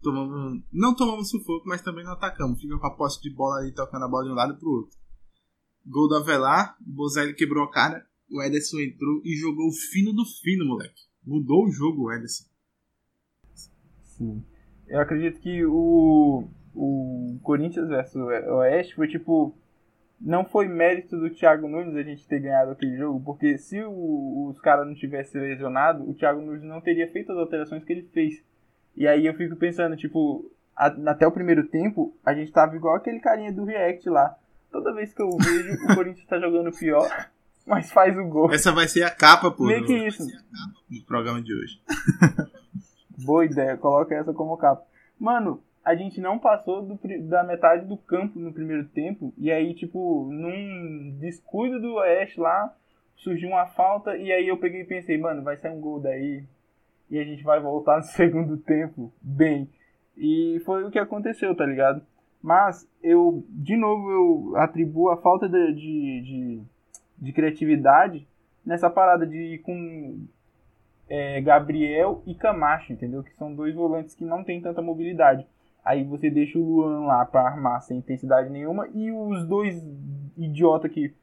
Tomamos, 0.00 0.62
não 0.72 0.94
tomamos 0.94 1.28
sufoco, 1.28 1.66
mas 1.66 1.82
também 1.82 2.04
não 2.04 2.12
atacamos. 2.12 2.60
Fica 2.60 2.78
com 2.78 2.86
a 2.86 2.94
posse 2.94 3.20
de 3.20 3.34
bola 3.34 3.58
ali, 3.58 3.74
tocando 3.74 4.04
a 4.04 4.08
bola 4.08 4.24
de 4.24 4.30
um 4.30 4.34
lado 4.34 4.56
pro 4.56 4.70
outro. 4.70 4.96
Gol 5.84 6.06
do 6.06 6.16
Avelar, 6.16 6.76
o 6.80 6.92
Bozelli 6.92 7.34
quebrou 7.34 7.64
a 7.64 7.70
cara, 7.70 8.06
o 8.30 8.42
Ederson 8.42 8.78
entrou 8.80 9.20
e 9.24 9.34
jogou 9.36 9.68
o 9.68 9.72
fino 9.72 10.12
do 10.12 10.24
fino, 10.24 10.64
moleque. 10.66 11.02
Mudou 11.26 11.66
o 11.66 11.70
jogo, 11.70 12.04
o 12.04 12.12
Ederson. 12.12 12.44
Sim. 14.04 14.42
Eu 14.86 15.00
acredito 15.00 15.40
que 15.40 15.64
o, 15.64 16.48
o 16.74 17.38
Corinthians 17.42 17.88
versus 17.88 18.16
o 18.16 18.26
Oeste 18.56 18.94
foi 18.94 19.08
tipo. 19.08 19.54
Não 20.20 20.44
foi 20.44 20.66
mérito 20.66 21.16
do 21.16 21.30
Thiago 21.30 21.68
Nunes 21.68 21.94
a 21.94 22.02
gente 22.02 22.26
ter 22.26 22.40
ganhado 22.40 22.72
aquele 22.72 22.96
jogo, 22.96 23.20
porque 23.24 23.56
se 23.56 23.80
o- 23.84 24.48
os 24.50 24.60
caras 24.60 24.84
não 24.84 24.92
tivessem 24.94 25.40
lesionado, 25.40 26.02
o 26.10 26.12
Thiago 26.12 26.40
Nunes 26.40 26.64
não 26.64 26.80
teria 26.80 27.06
feito 27.12 27.30
as 27.30 27.38
alterações 27.38 27.84
que 27.84 27.92
ele 27.92 28.02
fez. 28.12 28.42
E 28.96 29.06
aí 29.06 29.26
eu 29.26 29.34
fico 29.34 29.54
pensando, 29.54 29.96
tipo, 29.96 30.50
a- 30.74 30.86
até 31.12 31.24
o 31.24 31.30
primeiro 31.30 31.68
tempo, 31.68 32.16
a 32.24 32.34
gente 32.34 32.50
tava 32.50 32.74
igual 32.74 32.96
aquele 32.96 33.20
carinha 33.20 33.52
do 33.52 33.62
React 33.64 34.08
lá. 34.10 34.36
Toda 34.72 34.92
vez 34.92 35.14
que 35.14 35.22
eu 35.22 35.30
vejo, 35.36 35.72
o 35.84 35.94
Corinthians 35.94 36.26
tá 36.26 36.40
jogando 36.40 36.76
pior, 36.76 37.08
mas 37.68 37.92
faz 37.92 38.16
o 38.16 38.24
gol. 38.24 38.50
Essa 38.52 38.72
vai 38.72 38.88
ser 38.88 39.04
a 39.04 39.10
capa, 39.10 39.50
pô, 39.50 39.64
Meio 39.64 39.84
que 39.84 40.06
isso. 40.06 40.24
do 40.88 41.04
programa 41.06 41.40
de 41.42 41.54
hoje. 41.54 41.80
Boa 43.24 43.44
ideia, 43.44 43.76
coloca 43.76 44.14
essa 44.14 44.32
como 44.32 44.56
capa. 44.56 44.84
Mano, 45.18 45.62
a 45.84 45.94
gente 45.94 46.20
não 46.20 46.38
passou 46.38 46.82
do 46.82 46.98
da 47.28 47.42
metade 47.42 47.86
do 47.86 47.96
campo 47.96 48.38
no 48.38 48.52
primeiro 48.52 48.84
tempo. 48.88 49.32
E 49.36 49.50
aí, 49.50 49.74
tipo, 49.74 50.28
num 50.30 51.16
descuido 51.18 51.80
do 51.80 51.94
Oeste 51.94 52.38
lá, 52.38 52.74
surgiu 53.16 53.48
uma 53.48 53.66
falta. 53.66 54.16
E 54.16 54.30
aí 54.32 54.46
eu 54.46 54.58
peguei 54.58 54.82
e 54.82 54.86
pensei, 54.86 55.18
mano, 55.18 55.42
vai 55.42 55.56
sair 55.56 55.72
um 55.72 55.80
gol 55.80 56.00
daí. 56.00 56.44
E 57.10 57.18
a 57.18 57.24
gente 57.24 57.42
vai 57.42 57.60
voltar 57.60 57.96
no 57.96 58.02
segundo 58.12 58.56
tempo 58.58 59.12
bem. 59.20 59.68
E 60.16 60.60
foi 60.64 60.84
o 60.84 60.90
que 60.90 60.98
aconteceu, 60.98 61.54
tá 61.54 61.64
ligado? 61.64 62.02
Mas 62.42 62.88
eu, 63.02 63.44
de 63.48 63.76
novo, 63.76 64.10
eu 64.10 64.56
atribuo 64.56 65.10
a 65.10 65.16
falta 65.16 65.48
de, 65.48 65.72
de, 65.72 66.22
de, 66.22 66.62
de 67.20 67.32
criatividade 67.32 68.26
nessa 68.64 68.88
parada 68.90 69.26
de 69.26 69.36
ir 69.54 69.58
com 69.58 70.26
é, 71.08 71.40
Gabriel 71.40 72.22
e 72.26 72.34
Camacho, 72.34 72.92
entendeu? 72.92 73.22
Que 73.22 73.34
são 73.36 73.54
dois 73.54 73.74
volantes 73.74 74.14
que 74.14 74.24
não 74.24 74.44
tem 74.44 74.60
tanta 74.60 74.82
mobilidade. 74.82 75.46
Aí 75.84 76.04
você 76.04 76.28
deixa 76.28 76.58
o 76.58 76.62
Luan 76.62 77.06
lá 77.06 77.24
pra 77.24 77.42
armar 77.46 77.80
sem 77.82 77.98
intensidade 77.98 78.50
nenhuma 78.50 78.88
e 78.94 79.10
os 79.10 79.46
dois 79.46 79.82
idiota 80.36 80.88
que. 80.88 81.14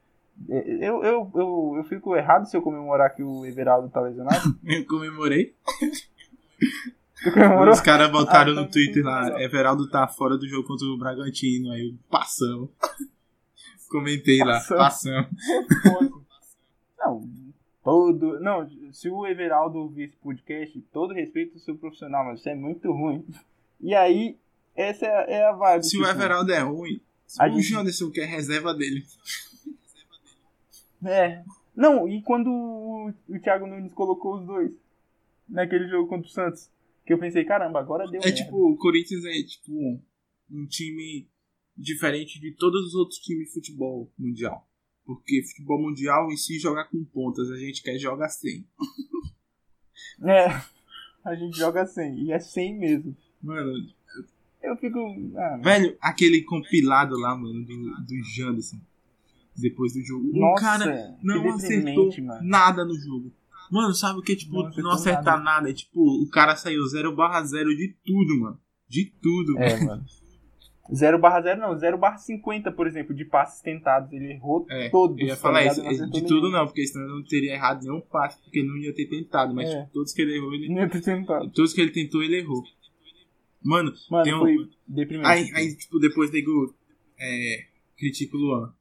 é, 0.48 0.88
Eu, 0.88 1.04
eu, 1.04 1.30
eu, 1.34 1.74
eu 1.76 1.84
fico 1.84 2.16
errado 2.16 2.46
se 2.46 2.56
eu 2.56 2.62
comemorar 2.62 3.14
que 3.14 3.22
o 3.22 3.46
Everaldo 3.46 3.88
tá 3.88 4.00
lesionado. 4.00 4.42
Eu 4.64 4.84
comemorei. 4.86 5.54
Os 7.72 7.80
caras 7.80 8.10
botaram 8.10 8.52
Ah, 8.52 8.54
no 8.54 8.60
então 8.62 8.70
Twitter 8.72 9.04
lá. 9.04 9.40
Everaldo 9.42 9.88
tá 9.88 10.06
fora 10.08 10.36
do 10.36 10.46
jogo 10.48 10.66
contra 10.66 10.86
o 10.86 10.98
Bragantino, 10.98 11.70
aí 11.70 11.94
passamos. 12.10 12.70
Comentei 14.00 14.38
lá, 14.38 14.54
Passamos. 14.54 15.26
passamos. 15.28 15.30
Não, 16.98 17.28
todo. 17.84 18.40
Não, 18.40 18.68
se 18.92 19.08
o 19.08 19.26
Everaldo 19.26 19.78
ouvir 19.78 20.04
esse 20.04 20.16
podcast, 20.16 20.80
todo 20.92 21.14
respeito 21.14 21.54
ao 21.54 21.60
seu 21.60 21.76
profissional, 21.76 22.24
mas 22.24 22.40
isso 22.40 22.48
é 22.48 22.54
muito 22.54 22.90
ruim. 22.92 23.24
E 23.80 23.94
aí, 23.94 24.36
essa 24.74 25.06
é, 25.06 25.34
é 25.34 25.46
a 25.46 25.52
vibe. 25.52 25.84
Se 25.84 25.90
tipo, 25.92 26.04
o 26.04 26.08
Everaldo 26.08 26.52
é 26.52 26.58
ruim, 26.60 27.00
A 27.38 27.46
o 27.46 27.50
gente- 27.52 27.62
Janderson 27.68 28.10
que 28.10 28.20
é 28.20 28.24
reserva 28.24 28.74
dele. 28.74 29.04
É. 31.04 31.42
Não, 31.74 32.08
e 32.08 32.22
quando 32.22 32.48
o, 32.50 33.12
o 33.28 33.38
Thiago 33.40 33.66
Nunes 33.66 33.92
colocou 33.92 34.38
os 34.40 34.46
dois 34.46 34.72
naquele 35.48 35.86
jogo 35.88 36.08
contra 36.08 36.26
o 36.26 36.30
Santos, 36.30 36.68
que 37.04 37.12
eu 37.12 37.18
pensei, 37.18 37.44
caramba, 37.44 37.78
agora 37.78 38.06
deu 38.10 38.20
É 38.20 38.24
merda. 38.24 38.36
tipo, 38.42 38.72
o 38.72 38.76
Corinthians 38.76 39.24
é 39.24 39.42
tipo 39.42 39.72
um 40.50 40.66
time 40.66 41.28
diferente 41.76 42.40
de 42.40 42.52
todos 42.52 42.86
os 42.86 42.94
outros 42.94 43.18
times 43.18 43.48
de 43.48 43.54
futebol 43.54 44.12
mundial. 44.18 44.68
Porque 45.04 45.42
futebol 45.42 45.80
mundial 45.80 46.30
em 46.32 46.36
si 46.36 46.58
jogar 46.58 46.84
com 46.84 47.04
pontas, 47.04 47.50
a 47.50 47.56
gente 47.56 47.82
quer 47.82 47.98
jogar 47.98 48.28
sem. 48.28 48.66
É, 50.22 50.46
a 51.24 51.34
gente 51.34 51.58
joga 51.58 51.84
100, 51.84 52.24
e 52.24 52.32
é 52.32 52.38
100 52.38 52.78
mesmo. 52.78 53.16
Mano, 53.42 53.72
Eu 54.62 54.76
fico... 54.76 54.98
Ah, 55.36 55.60
velho, 55.62 55.96
aquele 56.00 56.42
compilado 56.42 57.16
lá, 57.18 57.36
mano, 57.36 57.64
do, 57.64 58.04
do 58.04 58.24
Janderson. 58.34 58.78
Depois 59.54 59.92
do 59.92 60.02
jogo. 60.02 60.30
o 60.32 60.38
nossa, 60.38 60.62
cara 60.62 61.18
não 61.22 61.54
acertou 61.54 62.10
mano. 62.22 62.40
nada 62.42 62.84
no 62.84 62.94
jogo. 62.94 63.32
Mano, 63.70 63.94
sabe 63.94 64.18
o 64.18 64.22
que? 64.22 64.36
Tipo, 64.36 64.62
Não 64.62 64.70
não, 64.76 64.90
acertar 64.92 65.42
nada. 65.42 65.70
É 65.70 65.72
tipo, 65.72 66.00
o 66.00 66.28
cara 66.28 66.56
saiu 66.56 66.86
0 66.86 67.14
barra 67.14 67.42
0 67.42 67.74
de 67.76 67.94
tudo, 68.04 68.40
mano. 68.40 68.60
De 68.88 69.12
tudo. 69.20 69.58
É, 69.58 69.84
mano. 69.84 70.04
0 70.94 71.18
barra 71.18 71.40
0 71.42 71.60
não, 71.60 71.76
0 71.78 71.98
barra 71.98 72.16
50, 72.18 72.70
por 72.72 72.86
exemplo, 72.86 73.14
de 73.14 73.24
passes 73.24 73.60
tentados. 73.60 74.12
Ele 74.12 74.32
errou 74.32 74.66
É, 74.70 74.88
todos. 74.88 75.18
Eu 75.18 75.26
ia 75.26 75.34
tá 75.36 75.40
falar 75.40 75.64
isso. 75.66 75.82
De 75.82 75.88
nenhum. 75.98 76.26
tudo 76.26 76.50
não, 76.50 76.66
porque 76.66 76.86
senão 76.86 77.04
eu 77.06 77.14
não 77.16 77.24
teria 77.24 77.54
errado 77.54 77.82
nenhum 77.82 78.00
passe, 78.00 78.40
porque 78.42 78.62
não 78.62 78.76
ia 78.76 78.94
ter 78.94 79.06
tentado. 79.06 79.54
Mas 79.54 79.68
É. 79.70 79.80
tipo, 79.80 79.92
todos 79.92 80.12
que 80.12 80.22
ele 80.22 80.36
errou, 80.36 80.54
ele. 80.54 80.68
Não 80.68 80.82
ia 80.82 80.88
ter 80.88 81.02
tentado. 81.02 81.50
Todos 81.52 81.72
que 81.72 81.80
ele 81.80 81.90
tentou, 81.92 82.22
ele 82.22 82.38
errou. 82.38 82.62
Mano, 83.62 83.92
Mano, 84.10 84.24
tem 84.24 84.34
um- 84.34 84.38
foi 84.38 84.56
deprimente. 84.86 85.28
Aí, 85.28 85.50
aí, 85.54 85.76
tipo, 85.76 85.98
depois 85.98 86.30
nego 86.30 86.74
é, 87.18 87.64
critica 87.98 88.36
o 88.36 88.40
Luan. 88.40 88.72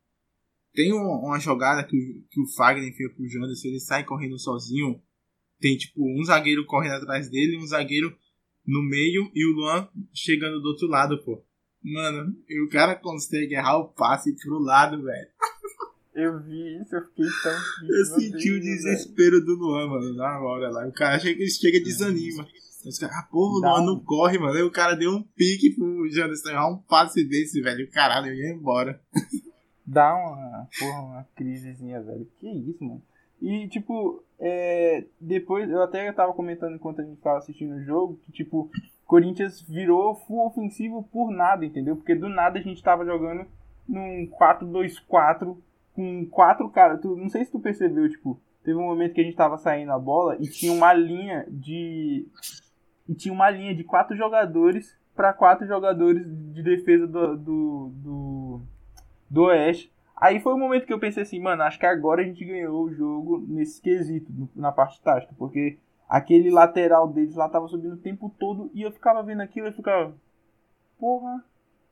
Tem 0.73 0.93
um- 0.93 1.25
uma 1.25 1.39
jogada 1.39 1.83
que, 1.87 1.95
o- 1.97 2.23
que 2.29 2.41
o 2.41 2.47
Fagner 2.55 2.93
fez 2.95 3.13
pro 3.13 3.27
Janderson, 3.27 3.69
ele 3.69 3.79
sai 3.79 4.03
correndo 4.03 4.37
sozinho. 4.37 5.01
Tem, 5.59 5.77
tipo, 5.77 6.01
um 6.05 6.23
zagueiro 6.25 6.65
correndo 6.65 6.95
atrás 6.95 7.29
dele, 7.29 7.57
um 7.57 7.65
zagueiro 7.65 8.13
no 8.67 8.83
meio 8.83 9.31
e 9.33 9.45
o 9.45 9.55
Luan 9.55 9.87
chegando 10.13 10.59
do 10.61 10.67
outro 10.67 10.87
lado, 10.87 11.17
pô. 11.23 11.41
Mano, 11.93 12.35
e 12.49 12.61
o 12.65 12.69
cara 12.69 12.95
consegue 12.95 13.53
errar 13.53 13.77
o 13.77 13.89
passe 13.89 14.33
pro 14.35 14.57
lado, 14.59 15.03
velho. 15.03 15.27
Eu 16.15 16.41
vi 16.41 16.81
isso, 16.81 16.95
eu 16.95 17.01
fiquei 17.05 17.25
tão 17.43 17.53
triste. 17.53 17.93
Eu 17.99 18.05
senti 18.05 18.49
o 18.51 18.53
Deus, 18.53 18.63
velho. 18.63 18.63
desespero 18.63 19.41
do 19.45 19.55
Luan, 19.55 19.87
mano, 19.89 20.13
na 20.15 20.39
hora 20.39 20.69
lá. 20.71 20.87
O 20.87 20.93
cara 20.93 21.19
chega, 21.19 21.45
chega 21.47 21.77
e 21.77 21.83
desanima. 21.83 22.47
Os 22.87 22.97
caras, 22.97 23.15
ah, 23.17 23.27
porra, 23.29 23.53
o 23.53 23.59
Luan 23.59 23.81
um- 23.81 23.85
não 23.85 23.99
corre, 23.99 24.37
mano. 24.39 24.53
Aí 24.55 24.63
o 24.63 24.71
cara 24.71 24.95
deu 24.95 25.11
um 25.11 25.21
pique 25.35 25.71
pro 25.75 26.09
Janderson 26.09 26.49
errar 26.49 26.69
um 26.69 26.77
passe 26.77 27.23
desse, 27.27 27.61
velho. 27.61 27.89
Caralho, 27.91 28.27
eu 28.27 28.33
ia 28.35 28.53
embora. 28.53 28.99
Dá 29.85 30.15
uma, 30.15 30.67
porra, 30.79 31.01
uma 31.01 31.27
crisezinha, 31.35 32.01
velho. 32.01 32.27
Que 32.39 32.47
isso, 32.47 32.83
mano. 32.83 33.01
E, 33.41 33.67
tipo, 33.67 34.23
é, 34.39 35.03
depois, 35.19 35.69
eu 35.69 35.81
até 35.83 36.11
tava 36.13 36.33
comentando 36.33 36.75
enquanto 36.75 37.01
a 37.01 37.03
gente 37.03 37.19
tava 37.21 37.39
assistindo 37.39 37.75
o 37.75 37.83
jogo, 37.83 38.19
que, 38.25 38.31
tipo, 38.31 38.71
Corinthians 39.05 39.61
virou 39.61 40.15
full 40.15 40.45
ofensivo 40.47 41.03
por 41.11 41.31
nada, 41.31 41.65
entendeu? 41.65 41.95
Porque 41.95 42.15
do 42.15 42.27
nada 42.27 42.59
a 42.59 42.61
gente 42.61 42.81
tava 42.81 43.05
jogando 43.05 43.45
num 43.87 44.27
4-2-4 44.27 45.55
com 45.93 46.25
quatro 46.25 46.69
caras. 46.69 46.99
Tu, 47.01 47.15
não 47.15 47.29
sei 47.29 47.45
se 47.45 47.51
tu 47.51 47.59
percebeu, 47.59 48.09
tipo, 48.09 48.39
teve 48.63 48.77
um 48.77 48.83
momento 48.85 49.13
que 49.13 49.21
a 49.21 49.23
gente 49.23 49.37
tava 49.37 49.57
saindo 49.57 49.91
a 49.91 49.99
bola 49.99 50.35
e 50.39 50.47
tinha 50.47 50.73
uma 50.73 50.93
linha 50.93 51.45
de. 51.47 52.27
E 53.07 53.13
tinha 53.13 53.33
uma 53.33 53.49
linha 53.49 53.75
de 53.75 53.83
quatro 53.83 54.17
jogadores 54.17 54.97
para 55.15 55.31
quatro 55.31 55.67
jogadores 55.67 56.23
de 56.25 56.63
defesa 56.63 57.07
do, 57.07 57.37
do, 57.37 57.91
do, 57.93 58.61
do 59.29 59.43
Oeste. 59.43 59.93
Aí 60.17 60.39
foi 60.39 60.53
o 60.53 60.57
momento 60.57 60.85
que 60.85 60.93
eu 60.93 60.99
pensei 60.99 61.23
assim, 61.23 61.39
mano, 61.39 61.61
acho 61.63 61.77
que 61.79 61.85
agora 61.85 62.21
a 62.21 62.25
gente 62.25 62.43
ganhou 62.43 62.83
o 62.83 62.93
jogo 62.93 63.45
nesse 63.47 63.81
quesito, 63.81 64.31
na 64.55 64.71
parte 64.71 65.01
tática, 65.01 65.33
porque 65.37 65.77
aquele 66.07 66.49
lateral 66.49 67.11
deles 67.11 67.35
lá 67.35 67.49
tava 67.49 67.67
subindo 67.67 67.93
o 67.93 68.01
tempo 68.01 68.33
todo 68.39 68.71
e 68.73 68.81
eu 68.81 68.91
ficava 68.91 69.23
vendo 69.23 69.41
aquilo 69.41 69.67
e 69.67 69.73
ficava, 69.73 70.15
porra, 70.99 71.43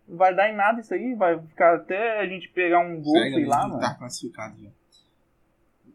vai 0.08 0.36
dar 0.36 0.50
em 0.50 0.56
nada 0.56 0.80
isso 0.80 0.94
aí, 0.94 1.16
vai 1.16 1.40
ficar 1.48 1.76
até 1.76 2.20
a 2.20 2.28
gente 2.28 2.50
pegar 2.50 2.80
um 2.80 3.02
gol, 3.02 3.14
Segue, 3.14 3.36
sei 3.36 3.46
lá, 3.46 3.62
gente 3.62 3.70
mano. 3.72 3.82
Tá 3.82 3.96
classificado 3.96 4.62
já. 4.62 4.70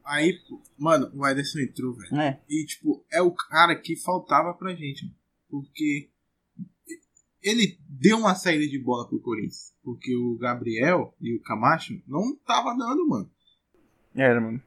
Aí, 0.04 0.38
mano, 0.78 1.10
o 1.14 1.26
Ederson 1.26 1.60
entrou, 1.60 1.94
velho. 1.94 2.16
É, 2.18 2.40
E, 2.48 2.64
tipo, 2.64 3.04
é 3.12 3.20
o 3.20 3.30
cara 3.30 3.76
que 3.76 3.94
faltava 3.94 4.54
pra 4.54 4.74
gente. 4.74 5.04
Porque 5.50 6.08
ele 7.42 7.78
deu 7.88 8.16
uma 8.18 8.34
saída 8.34 8.66
de 8.66 8.82
bola 8.82 9.06
pro 9.06 9.20
Corinthians. 9.20 9.74
Porque 9.82 10.16
o 10.16 10.38
Gabriel 10.38 11.14
e 11.20 11.36
o 11.36 11.42
Camacho 11.42 12.02
não 12.06 12.34
tava 12.46 12.74
dando, 12.74 13.06
mano. 13.06 13.30
era, 14.14 14.40
mano. 14.40 14.62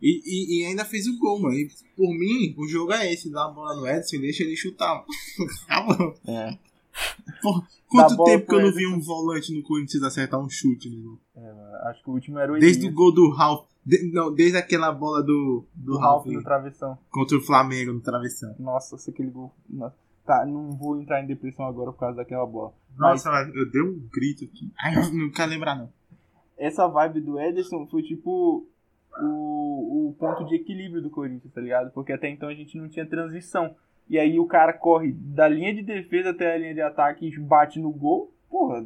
E, 0.00 0.22
e, 0.24 0.62
e 0.62 0.66
ainda 0.66 0.84
fez 0.84 1.06
o 1.06 1.18
gol, 1.18 1.40
mano. 1.40 1.54
E, 1.54 1.68
por 1.96 2.08
mim, 2.10 2.54
o 2.56 2.68
jogo 2.68 2.92
é 2.92 3.12
esse. 3.12 3.30
Dá 3.30 3.46
a 3.46 3.48
bola 3.50 3.74
no 3.76 3.86
Edson 3.86 4.16
e 4.16 4.20
deixa 4.20 4.42
ele 4.44 4.56
chutar. 4.56 5.04
Tá. 5.68 5.86
É, 6.26 6.58
Quanto 7.88 8.22
tempo 8.24 8.46
que 8.46 8.54
eu 8.54 8.60
não 8.62 8.72
vi 8.72 8.86
um 8.86 9.00
volante 9.00 9.54
no 9.54 9.62
Corinthians 9.62 10.02
acertar 10.02 10.38
um 10.40 10.48
chute 10.48 10.90
no 10.90 11.02
gol? 11.02 11.18
é, 11.36 11.88
acho 11.90 12.02
que 12.02 12.10
o 12.10 12.12
último 12.12 12.38
era 12.38 12.52
o 12.52 12.58
Desde 12.58 12.86
o 12.86 12.92
gol 12.92 13.12
do 13.12 13.30
Ralf. 13.30 13.66
de- 13.84 14.10
não, 14.12 14.34
desde 14.34 14.58
aquela 14.58 14.92
bola 14.92 15.22
do, 15.22 15.64
do, 15.74 15.92
do 15.92 15.98
Ralf 15.98 16.26
no 16.26 16.42
travessão. 16.42 16.98
contra 17.10 17.36
o 17.38 17.40
Flamengo 17.40 17.92
no 17.92 18.00
travessão. 18.00 18.54
Nossa, 18.58 18.98
se 18.98 19.10
aquele 19.10 19.30
gol. 19.30 19.52
Nossa. 19.68 19.96
Tá, 20.26 20.44
não 20.44 20.76
vou 20.76 21.00
entrar 21.00 21.22
em 21.22 21.26
depressão 21.26 21.64
agora 21.66 21.90
por 21.92 22.00
causa 22.00 22.16
daquela 22.16 22.44
bola. 22.44 22.74
Nossa, 22.98 23.30
eu 23.54 23.70
dei 23.70 23.80
um 23.80 23.98
grito 24.12 24.44
aqui. 24.44 24.70
Ai, 24.78 25.10
não 25.12 25.30
quero 25.30 25.50
lembrar, 25.50 25.74
não. 25.76 25.90
essa 26.58 26.86
vibe 26.88 27.20
do 27.22 27.38
Ederson 27.40 27.86
foi 27.86 28.02
tipo 28.02 28.66
o, 29.20 30.08
o 30.10 30.14
ponto 30.18 30.44
de 30.46 30.56
equilíbrio 30.56 31.02
do 31.02 31.10
Corinthians, 31.10 31.52
tá 31.52 31.60
ligado? 31.60 31.90
Porque 31.92 32.12
até 32.12 32.28
então 32.30 32.48
a 32.48 32.54
gente 32.54 32.76
não 32.76 32.88
tinha 32.88 33.06
transição. 33.06 33.74
E 34.08 34.18
aí 34.18 34.38
o 34.38 34.46
cara 34.46 34.72
corre 34.72 35.12
da 35.12 35.46
linha 35.48 35.74
de 35.74 35.82
defesa 35.82 36.30
até 36.30 36.54
a 36.54 36.58
linha 36.58 36.74
de 36.74 36.80
ataque 36.80 37.26
e 37.26 37.38
bate 37.40 37.78
no 37.78 37.90
gol. 37.92 38.32
Porra, 38.48 38.84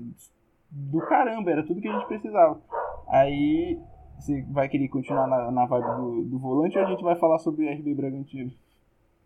do 0.71 0.99
caramba, 1.07 1.51
era 1.51 1.67
tudo 1.67 1.81
que 1.81 1.89
a 1.89 1.93
gente 1.93 2.09
precisava. 2.09 2.61
Aí 3.09 3.79
você 4.19 4.43
vai 4.51 4.69
querer 4.69 4.89
continuar 4.89 5.27
na, 5.29 5.51
na 5.51 5.67
vibe 5.67 5.97
do, 5.97 6.23
do 6.25 6.39
volante 6.39 6.77
ou 6.79 6.85
a 6.85 6.91
gente 6.91 7.03
vai 7.03 7.17
falar 7.17 7.39
sobre 7.39 7.73
RB 7.73 7.95
Bragantino? 7.95 8.53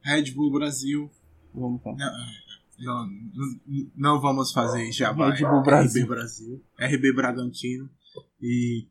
Red 0.02 0.32
Bull 0.32 0.52
Brasil. 0.52 1.10
Vamos 1.54 1.80
então. 1.80 1.96
Não, 2.78 3.06
não, 3.06 3.06
não- 3.96 4.20
vamos 4.20 4.52
fazer 4.52 4.92
jabá. 4.92 5.30
Red 5.32 5.46
Bull 5.48 5.62
Brasil. 5.62 6.02
RB 6.04 6.08
Brasil. 6.14 6.62
RB 6.78 7.12
Bragantino 7.14 7.88
e 8.40 8.86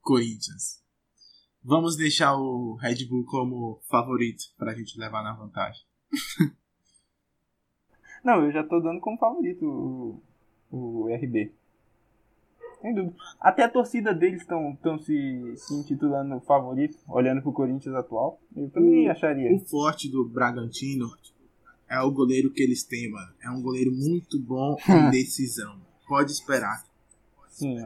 Corinthians. 0.00 0.77
Vamos 1.68 1.96
deixar 1.96 2.34
o 2.34 2.76
Red 2.76 3.04
Bull 3.06 3.26
como 3.26 3.78
favorito 3.90 4.42
pra 4.56 4.74
gente 4.74 4.98
levar 4.98 5.22
na 5.22 5.34
vantagem. 5.34 5.82
Não, 8.24 8.42
eu 8.42 8.50
já 8.50 8.64
tô 8.64 8.80
dando 8.80 9.00
como 9.00 9.18
favorito 9.18 9.66
o, 9.66 10.22
o 11.04 11.08
RB. 11.14 11.52
Sem 12.80 12.94
dúvida. 12.94 13.14
Até 13.38 13.64
a 13.64 13.68
torcida 13.68 14.14
deles 14.14 14.40
estão 14.40 14.76
se, 15.00 15.56
se 15.56 15.74
intitulando 15.74 16.40
favorito, 16.40 16.96
olhando 17.06 17.42
pro 17.42 17.52
Corinthians 17.52 17.94
atual. 17.94 18.40
Eu 18.56 18.70
também 18.70 19.06
O- 19.06 19.10
acharia. 19.10 19.54
O 19.54 19.60
forte 19.60 20.08
do 20.10 20.24
Bragantino 20.26 21.06
é 21.86 22.00
o 22.00 22.10
goleiro 22.10 22.50
que 22.50 22.62
eles 22.62 22.82
têm, 22.82 23.10
mano. 23.10 23.30
É 23.42 23.50
um 23.50 23.60
goleiro 23.60 23.92
muito 23.92 24.40
bom 24.40 24.74
em 24.88 25.10
decisão. 25.10 25.78
Pode 26.08 26.32
esperar. 26.32 26.82
Sim. 27.50 27.76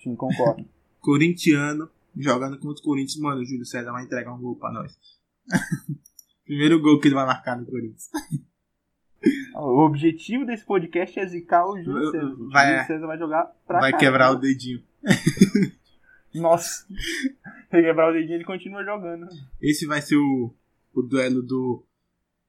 Sim, 0.00 0.14
concordo. 0.14 0.64
Corintiano 1.00 1.90
jogando 2.16 2.58
contra 2.58 2.80
o 2.80 2.84
Corinthians, 2.84 3.18
mano, 3.20 3.40
o 3.40 3.44
Júlio 3.44 3.64
César 3.64 3.92
vai 3.92 4.04
entregar 4.04 4.34
um 4.34 4.40
gol 4.40 4.56
pra 4.56 4.72
nós. 4.72 4.96
Primeiro 6.44 6.80
gol 6.80 7.00
que 7.00 7.08
ele 7.08 7.14
vai 7.14 7.26
marcar 7.26 7.58
no 7.58 7.66
Corinthians. 7.66 8.08
o 9.56 9.84
objetivo 9.84 10.44
desse 10.46 10.64
podcast 10.64 11.18
é 11.18 11.26
zicar 11.26 11.66
o 11.66 11.82
Júlio 11.82 12.10
César. 12.10 12.26
O 12.26 12.48
Vai- 12.50 12.70
Júlio 12.72 12.86
César 12.86 13.06
vai 13.06 13.18
jogar 13.18 13.44
pra 13.66 13.80
vai 13.80 13.90
caramba. 13.92 13.98
quebrar 14.10 14.30
o 14.32 14.36
dedinho. 14.36 14.82
Nossa. 16.34 16.86
Se 16.88 17.70
quebrar 17.82 18.10
o 18.10 18.12
dedinho, 18.12 18.34
ele 18.36 18.44
continua 18.44 18.84
jogando. 18.84 19.26
Esse 19.60 19.86
vai 19.86 20.02
ser 20.02 20.16
o, 20.16 20.54
o 20.94 21.02
duelo 21.02 21.42
do, 21.42 21.82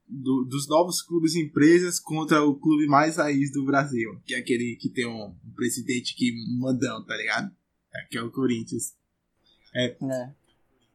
do- 0.08 0.44
dos 0.46 0.68
novos 0.68 1.02
clubes 1.02 1.36
e 1.36 1.42
empresas 1.42 2.00
contra 2.00 2.44
o 2.44 2.56
clube 2.56 2.86
mais 2.88 3.18
raiz 3.18 3.52
do 3.52 3.66
Brasil. 3.66 4.20
Que 4.26 4.36
é 4.36 4.40
aquele 4.40 4.76
que 4.76 4.90
tem 4.90 5.08
um, 5.08 5.28
um 5.28 5.52
presidente 5.56 6.16
que 6.16 6.34
mandão, 6.60 7.04
tá 7.06 7.16
ligado? 7.16 7.50
É, 7.96 8.06
que 8.10 8.18
é 8.18 8.22
o 8.22 8.30
Corinthians. 8.30 8.94
É. 9.76 9.96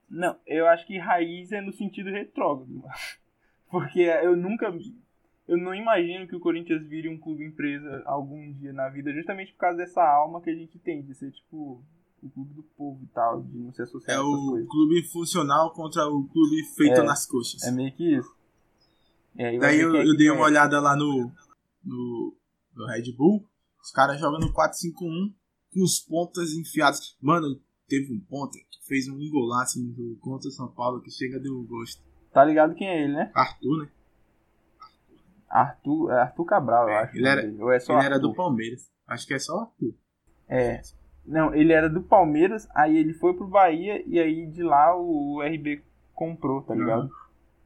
Não, 0.09 0.37
eu 0.47 0.67
acho 0.69 0.87
que 0.87 0.99
raiz 0.99 1.53
é 1.53 1.61
no 1.61 1.73
sentido 1.73 2.11
retrógrado. 2.11 2.83
Porque 3.71 4.01
eu 4.01 4.37
nunca. 4.37 4.73
Eu 5.49 5.57
não 5.57 5.75
imagino 5.75 6.27
que 6.29 6.37
o 6.37 6.41
Corinthians 6.41 6.87
vire 6.87 7.09
um 7.09 7.19
clube 7.19 7.45
empresa 7.45 8.03
algum 8.07 8.53
dia 8.53 8.73
na 8.73 8.89
vida, 8.89 9.13
justamente 9.13 9.53
por 9.53 9.59
causa 9.59 9.79
dessa 9.79 10.03
alma 10.03 10.41
que 10.41 10.51
a 10.51 10.55
gente 10.55 10.79
tem, 10.79 11.03
de 11.03 11.15
ser 11.15 11.33
tipo 11.33 11.83
o 12.23 12.31
clube 12.31 12.55
do 12.55 12.63
povo 12.63 13.03
e 13.03 13.07
tal, 13.09 13.43
de 13.43 13.59
não 13.59 13.73
se 13.73 13.83
associar 13.83 14.17
É 14.17 14.21
a 14.21 14.23
essas 14.23 14.33
o 14.33 14.51
coisas. 14.51 14.69
clube 14.69 15.03
funcional 15.11 15.73
contra 15.73 16.07
o 16.07 16.25
clube 16.29 16.63
feito 16.77 17.01
É. 17.01 17.03
nas 17.03 17.27
coxas. 17.27 17.63
É 17.65 17.73
meio 17.73 17.93
que 17.93 18.15
isso. 18.17 18.33
E 19.35 19.43
aí 19.43 19.59
Daí 19.59 19.81
eu, 19.81 19.97
é 19.97 20.07
eu 20.07 20.17
dei 20.17 20.31
uma 20.31 20.45
olhada 20.45 20.79
lá 20.81 20.95
no, 20.95 21.33
no, 21.85 22.37
no 22.77 22.87
Red 22.87 23.11
Bull. 23.17 23.45
Os 23.83 23.91
caras 23.91 24.21
jogam 24.21 24.39
no 24.39 24.53
4-5-1 24.53 25.35
com 25.73 25.83
os 25.83 25.99
pontas 25.99 26.53
enfiados. 26.53 27.17
Mano, 27.21 27.61
teve 28.01 28.13
um 28.15 28.21
ponta 28.21 28.59
que 28.71 28.87
fez 28.89 29.07
um 29.09 29.19
golaço 29.31 29.79
no 29.83 29.93
jogo 29.95 30.17
contra 30.21 30.49
o 30.49 30.53
São 30.53 30.69
Paulo 30.69 31.03
que 31.03 31.11
chega 31.11 31.39
deu 31.39 31.63
gosto. 31.65 32.03
Tá 32.33 32.43
ligado 32.45 32.75
quem 32.75 32.89
é 32.89 33.03
ele, 33.05 33.13
né? 33.13 33.31
Arthur, 33.35 33.83
né? 33.83 33.89
Arthur, 35.51 36.11
é 36.11 36.21
Arthur 36.23 36.45
Cabral, 36.47 36.89
eu 36.89 36.95
É, 36.95 36.99
acho. 37.03 37.17
ele 37.17 37.29
era- 37.29 37.75
é 37.77 37.81
só 37.81 37.97
Ele 37.99 38.07
era 38.07 38.19
do 38.19 38.33
Palmeiras. 38.35 38.91
Acho 39.07 39.27
que 39.27 39.35
é 39.35 39.39
só 39.39 39.61
Arthur. 39.61 39.95
É. 40.49 40.81
Não, 41.27 41.55
ele 41.55 41.73
era 41.73 41.89
do 41.89 42.03
Palmeiras, 42.03 42.67
aí 42.75 42.97
ele 42.97 43.13
foi 43.15 43.35
pro 43.35 43.47
Bahia 43.47 44.03
e 44.07 44.19
aí 44.19 44.47
de 44.47 44.63
lá 44.63 44.97
o 44.97 45.41
RB 45.43 45.83
comprou, 46.15 46.63
tá 46.63 46.75
ligado? 46.75 47.11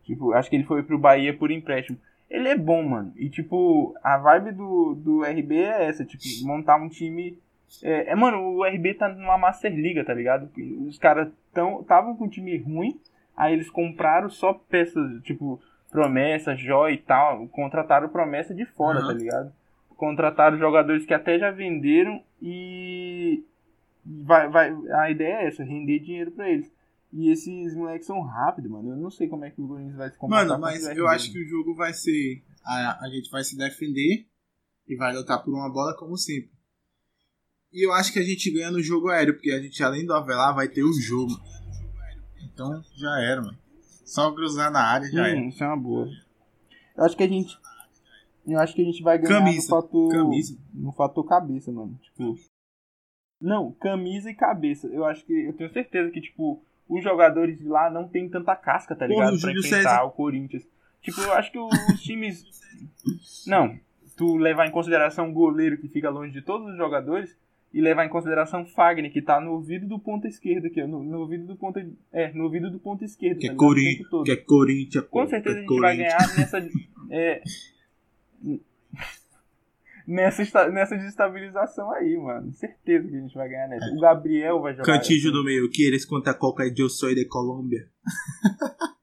Tipo, 0.03 0.33
acho 0.33 0.51
que 0.51 0.57
ele 0.57 0.65
foi 0.65 0.83
pro 0.83 0.99
Bahia 0.99 1.37
por 1.37 1.51
empréstimo. 1.51 1.99
Ele 2.29 2.49
é 2.49 2.57
bom, 2.59 2.83
mano. 2.83 3.13
E 3.17 3.31
tipo, 3.31 3.95
a 4.03 4.19
vibe 4.19 4.53
do, 4.53 4.95
do 4.97 5.23
RB 5.25 5.57
é 5.57 5.87
essa, 5.87 6.05
tipo, 6.05 6.25
montar 6.47 6.77
um 6.77 6.89
time. 6.89 7.41
É, 7.83 8.13
é, 8.13 8.15
mano, 8.15 8.39
o 8.39 8.65
RB 8.65 8.95
tá 8.95 9.09
numa 9.09 9.37
Master 9.37 9.75
Liga, 9.75 10.05
tá 10.05 10.15
ligado? 10.15 10.51
Os 10.87 10.99
caras 10.99 11.29
estavam 11.51 12.17
com 12.17 12.25
um 12.25 12.29
time 12.29 12.57
ruim, 12.59 13.01
aí 13.37 13.53
eles 13.53 13.69
compraram 13.71 14.31
só 14.31 14.55
peças, 14.55 15.23
tipo, 15.23 15.61
promessa, 15.91 16.57
Jó 16.57 16.89
e 16.89 16.99
tal, 16.99 17.47
contrataram 17.49 18.09
promessa 18.09 18.55
de 18.55 18.65
fora, 18.65 19.01
Aham. 19.01 19.09
tá 19.09 19.15
ligado? 19.15 19.53
Contrataram 19.97 20.59
jogadores 20.59 21.07
que 21.07 21.15
até 21.15 21.39
já 21.39 21.51
venderam 21.51 22.23
e 22.41 23.43
vai, 24.05 24.49
vai, 24.49 24.75
a 24.93 25.11
ideia 25.11 25.43
é 25.43 25.47
essa, 25.49 25.65
render 25.65 25.99
dinheiro 26.01 26.31
pra 26.31 26.49
eles. 26.49 26.71
E 27.13 27.31
esses 27.31 27.75
moleques 27.75 28.07
são 28.07 28.21
rápidos, 28.21 28.71
mano. 28.71 28.91
Eu 28.91 28.97
não 28.97 29.11
sei 29.11 29.27
como 29.27 29.45
é 29.45 29.51
que 29.51 29.61
o 29.61 29.67
Corinthians 29.67 29.97
vai 29.97 30.11
se 30.11 30.19
comportar. 30.19 30.47
Mano, 30.47 30.61
mas 30.61 30.85
o 30.85 30.93
eu 30.93 31.09
acho 31.09 31.33
que 31.33 31.43
o 31.43 31.49
jogo 31.49 31.75
vai 31.75 31.95
ser 31.95 32.43
A, 32.63 33.07
a 33.07 33.09
gente 33.09 33.31
vai 33.31 33.43
se 33.43 33.57
defender 33.57 34.27
e 34.87 34.97
vai 34.97 35.15
lutar 35.15 35.43
por 35.43 35.55
uma 35.55 35.73
bola 35.73 35.97
como 35.97 36.17
sempre. 36.17 36.51
E 37.77 37.87
eu 37.87 37.93
acho 37.93 38.11
que 38.11 38.19
a 38.19 38.23
gente 38.23 38.51
ganha 38.51 38.71
no 38.71 38.81
jogo 38.83 39.09
aéreo, 39.11 39.35
porque 39.35 39.51
a 39.53 39.61
gente, 39.61 39.83
além 39.85 40.07
do 40.07 40.15
Avelar, 40.15 40.55
vai 40.55 40.67
ter 40.67 40.83
o 40.83 40.93
jogo. 40.95 41.33
Então 42.43 42.83
já 42.97 43.21
era, 43.21 43.43
mano. 43.43 43.59
Só 44.03 44.33
cruzar 44.33 44.71
na 44.71 44.81
área 44.81 45.07
já 45.11 45.23
Hum, 45.23 45.27
era. 45.27 45.41
isso 45.41 45.63
é 45.63 45.67
uma 45.67 45.77
boa. 45.77 46.09
Eu 46.97 47.05
acho 47.05 47.15
que 47.15 47.23
a 47.23 47.29
gente. 47.29 47.59
Eu 48.47 48.59
acho 48.61 48.75
que 48.75 48.81
a 48.81 48.85
gente 48.85 49.03
vai 49.03 49.19
ganhar 49.19 49.41
Camisa, 49.41 49.63
no 49.63 49.83
fator. 49.83 50.11
camisa. 50.13 50.59
No 50.73 50.93
fator 50.93 51.25
cabeça, 51.29 51.71
mano. 51.71 51.99
Tipo. 52.03 52.35
Não, 53.39 53.73
camisa 53.73 54.31
e 54.31 54.35
cabeça. 54.35 54.87
Eu 54.87 55.05
acho 55.05 55.23
que. 55.27 55.33
Eu 55.35 55.53
tenho 55.53 55.71
certeza 55.71 56.11
que, 56.11 56.21
tipo, 56.23 56.65
os 56.89 57.05
jogadores 57.05 57.59
de 57.59 57.65
lá 57.69 57.91
não 57.91 58.09
tem 58.09 58.27
tanta 58.31 58.57
casca, 58.57 58.95
tá 58.97 59.07
Porra, 59.07 59.27
ligado? 59.27 59.37
o 59.37 59.41
pra 59.41 59.53
enfrentar 59.53 59.77
César. 59.91 60.03
o 60.05 60.11
Corinthians. 60.13 60.67
Tipo, 61.03 61.21
eu 61.21 61.33
acho 61.35 61.53
que 61.53 61.59
os 61.59 62.01
times. 62.01 62.43
Não, 63.47 63.79
tu 64.17 64.37
levar 64.37 64.67
em 64.67 64.71
consideração 64.73 65.29
o 65.29 65.33
goleiro 65.35 65.77
que 65.79 65.89
fica 65.89 66.09
longe 66.09 66.33
de 66.33 66.41
todos 66.41 66.71
os 66.71 66.77
jogadores 66.79 67.37
e 67.77 67.81
levar 67.83 68.07
em 68.07 68.09
consideração 68.09 68.65
Fagner, 68.65 69.13
que 69.13 69.21
tá 69.21 69.39
no 69.39 69.53
ouvido 69.53 69.87
do 69.87 69.99
ponta 69.99 70.27
esquerda 70.27 70.67
aqui, 70.67 70.81
ó. 70.81 70.87
No, 70.87 71.03
no 71.03 71.19
ouvido 71.19 71.45
do 71.45 71.57
ponta. 71.57 71.87
É, 72.11 72.33
no 72.33 72.45
ouvido 72.45 72.71
do 72.71 72.79
ponta 72.79 73.05
esquerdo. 73.05 73.39
Que 73.39 73.49
é, 73.49 73.51
tá 73.51 73.57
todo. 74.11 74.25
que 74.25 74.31
é 74.31 74.37
Corinthians. 74.37 75.05
Com 75.05 75.25
pô, 75.25 75.29
certeza 75.29 75.57
que 75.57 75.61
a 75.61 75.61
é 75.61 75.69
gente 75.69 75.81
vai 75.83 75.97
ganhar 75.99 76.37
nessa. 76.39 76.69
É, 77.11 77.43
nessa, 80.09 80.71
nessa 80.71 80.97
desestabilização 80.97 81.91
aí, 81.93 82.17
mano. 82.17 82.51
Certeza 82.55 83.07
que 83.07 83.15
a 83.15 83.21
gente 83.21 83.35
vai 83.35 83.47
ganhar 83.47 83.69
nessa. 83.69 83.95
O 83.95 84.01
Gabriel 84.01 84.59
vai 84.63 84.73
jogar. 84.73 84.87
Cantillo 84.87 85.31
do 85.31 85.45
meio, 85.45 85.69
quieres 85.69 86.07
contra 86.07 86.33
Coca 86.33 86.65
eu 86.75 86.89
soy 86.89 87.15
de 87.15 87.27
Colômbia. 87.27 87.87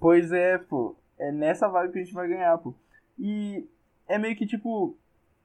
Pois 0.00 0.30
é, 0.30 0.58
pô. 0.58 0.96
É 1.18 1.32
nessa 1.32 1.68
vibe 1.68 1.92
que 1.92 1.98
a 2.00 2.02
gente 2.02 2.12
vai 2.12 2.28
ganhar, 2.28 2.58
pô. 2.58 2.74
E 3.18 3.66
é 4.08 4.18
meio 4.18 4.36
que 4.36 4.46
tipo. 4.46 4.98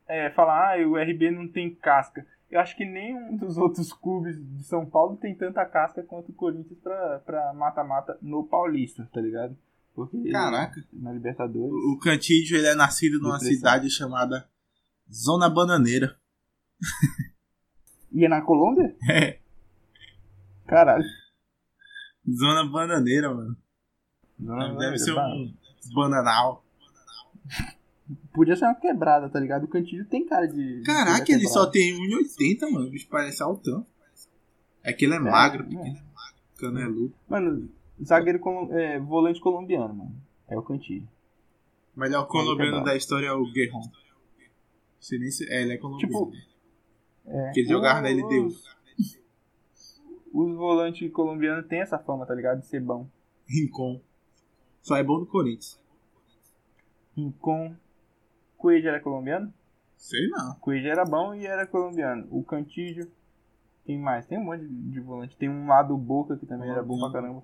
É, 0.08 0.30
falar, 0.32 0.78
ah, 0.80 0.88
o 0.88 0.98
RB 0.98 1.32
não 1.32 1.48
tem 1.48 1.74
casca. 1.74 2.26
Eu 2.50 2.60
acho 2.60 2.76
que 2.76 2.84
nenhum 2.84 3.38
dos 3.38 3.58
outros 3.58 3.94
clubes 3.94 4.36
de 4.38 4.64
São 4.66 4.86
Paulo 4.86 5.16
tem 5.16 5.34
tanta 5.34 5.66
casca 5.66 6.04
quanto 6.04 6.30
o 6.32 6.36
Corinthians 6.36 6.78
pra 6.80 7.20
pra 7.20 7.54
mata-mata 7.54 8.18
no 8.22 8.44
Paulista, 8.44 9.08
tá 9.14 9.22
ligado? 9.22 9.58
Porque 9.96 10.30
Caraca. 10.32 10.84
na 10.92 11.14
Libertadores. 11.14 11.72
O 11.72 11.98
Cantídio 12.00 12.58
ele 12.58 12.68
é 12.68 12.76
nascido 12.76 13.20
numa 13.20 13.34
Depressão. 13.38 13.56
cidade 13.56 13.90
chamada 13.90 14.50
Zona 15.10 15.50
Bananeira. 15.50 16.18
E 18.12 18.26
é 18.26 18.28
na 18.28 18.42
Colômbia? 18.42 18.96
É. 19.10 19.40
Caralho. 20.68 21.04
Zona 22.30 22.70
Bananeira, 22.70 23.34
mano. 23.34 23.56
Não, 24.40 24.78
Deve 24.78 24.98
ser 24.98 25.14
tá. 25.16 25.26
um 25.28 25.54
bananal. 25.94 26.64
Podia 28.34 28.56
ser 28.56 28.66
uma 28.66 28.76
quebrada, 28.76 29.30
tá 29.30 29.40
ligado? 29.40 29.64
O 29.64 29.68
Cantilho 29.68 30.06
tem 30.06 30.26
cara 30.26 30.46
de. 30.48 30.80
de 30.80 30.84
Caraca, 30.84 31.26
ser 31.26 31.34
ele 31.34 31.48
só 31.48 31.66
tem 31.66 31.94
1,80, 31.98 32.70
mano. 32.72 32.88
O 32.88 32.90
bicho 32.90 33.08
parece 33.10 33.42
altão. 33.42 33.86
É 34.84 34.92
que 34.92 35.06
ele 35.06 35.14
é 35.16 35.20
magro, 35.20 35.64
pequeno, 35.64 35.98
caneludo. 36.58 37.14
Mano, 37.30 37.70
zagueiro 38.04 38.40
colom... 38.40 38.74
é, 38.74 39.00
volante 39.00 39.40
colombiano, 39.40 39.94
mano. 39.94 40.16
É 40.50 40.58
o 40.58 40.62
Cantilho. 40.64 41.08
Melhor 41.96 42.26
colombiano 42.28 42.84
da 42.84 42.96
história 42.96 43.28
é 43.28 43.32
o 43.32 43.50
Guerron. 43.52 43.82
Sei 45.00 45.20
nem 45.20 45.30
se... 45.32 45.48
É, 45.52 45.62
ele 45.62 45.74
é 45.74 45.78
colombiano. 45.78 46.08
Tipo, 46.12 46.32
É. 47.28 47.52
que 47.52 47.60
ele 47.62 47.70
jogava 47.70 48.00
O- 48.00 48.02
na 48.02 48.10
LDU. 48.10 48.56
Os 50.34 50.56
volantes 50.56 51.12
colombianos 51.12 51.68
têm 51.68 51.82
essa 51.82 52.00
fama, 52.00 52.26
tá 52.26 52.34
ligado? 52.34 52.60
De 52.62 52.66
ser 52.68 52.80
bom. 52.82 53.08
Rincon. 53.48 54.02
Só 54.82 54.96
é 54.96 55.04
bom 55.04 55.20
do 55.20 55.26
Corinthians. 55.26 55.80
Rincon. 57.16 57.76
Coelho 58.62 58.90
era 58.90 59.00
colombiano? 59.00 59.52
Sei 59.98 60.28
não. 60.30 60.54
Coelho 60.56 60.88
era 60.88 61.04
bom 61.04 61.34
e 61.34 61.48
era 61.48 61.66
colombiano. 61.66 62.28
O 62.30 62.44
Cantillo. 62.44 63.12
Tem 63.84 63.98
mais? 63.98 64.28
Tem 64.28 64.38
um 64.38 64.44
monte 64.44 64.64
de, 64.68 65.00
volante. 65.00 65.36
Tem 65.36 65.50
um 65.50 65.68
lado 65.68 65.98
Boca 65.98 66.38
que 66.38 66.46
também 66.46 66.70
era 66.70 66.84
bom 66.84 67.00
pra 67.00 67.12
caramba. 67.12 67.44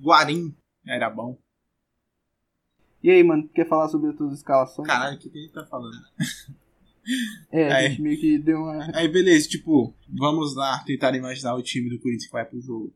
Guarim 0.00 0.56
era 0.86 1.10
bom. 1.10 1.38
E 3.02 3.10
aí, 3.10 3.22
mano, 3.22 3.46
quer 3.48 3.68
falar 3.68 3.88
sobre 3.88 4.08
as 4.08 4.16
tuas 4.16 4.32
escalações? 4.32 4.88
Caralho, 4.88 5.16
o 5.16 5.20
que, 5.20 5.28
que 5.28 5.38
a 5.38 5.42
gente 5.42 5.52
tá 5.52 5.66
falando? 5.66 5.94
É, 7.52 7.70
a 7.70 7.82
gente 7.88 8.00
meio 8.00 8.18
que 8.18 8.38
deu 8.38 8.56
uma. 8.56 8.90
Aí, 8.96 9.06
beleza, 9.06 9.46
tipo, 9.46 9.94
vamos 10.08 10.56
lá 10.56 10.82
tentar 10.86 11.14
imaginar 11.14 11.54
o 11.54 11.62
time 11.62 11.90
do 11.90 12.00
Corinthians 12.00 12.26
que 12.26 12.32
vai 12.32 12.46
pro 12.46 12.58
jogo. 12.58 12.94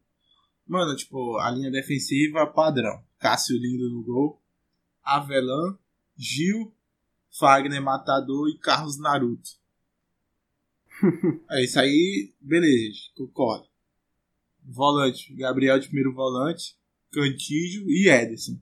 Mano, 0.66 0.96
tipo, 0.96 1.36
a 1.36 1.50
linha 1.50 1.70
defensiva 1.70 2.46
padrão. 2.46 3.02
Cássio 3.18 3.58
Lindo 3.58 3.90
no 3.90 4.02
gol. 4.02 4.42
Avelan, 5.04 5.78
Gil, 6.16 6.72
Fagner 7.30 7.82
Matador 7.82 8.48
e 8.48 8.58
Carlos 8.58 8.98
Naruto. 8.98 9.50
É 11.50 11.62
isso 11.62 11.78
aí, 11.78 12.34
beleza, 12.40 12.76
gente, 12.86 13.12
concordo. 13.14 13.66
Volante, 14.64 15.32
Gabriel 15.34 15.78
de 15.78 15.86
primeiro 15.86 16.12
volante, 16.12 16.76
Cantígio 17.10 17.88
e 17.88 18.08
Ederson. 18.08 18.60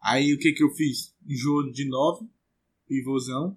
Aí 0.00 0.32
o 0.32 0.38
que 0.38 0.52
que 0.52 0.62
eu 0.62 0.70
fiz? 0.70 1.14
Jogo 1.26 1.70
de 1.70 1.84
9, 1.84 2.26
pivôzão. 2.86 3.56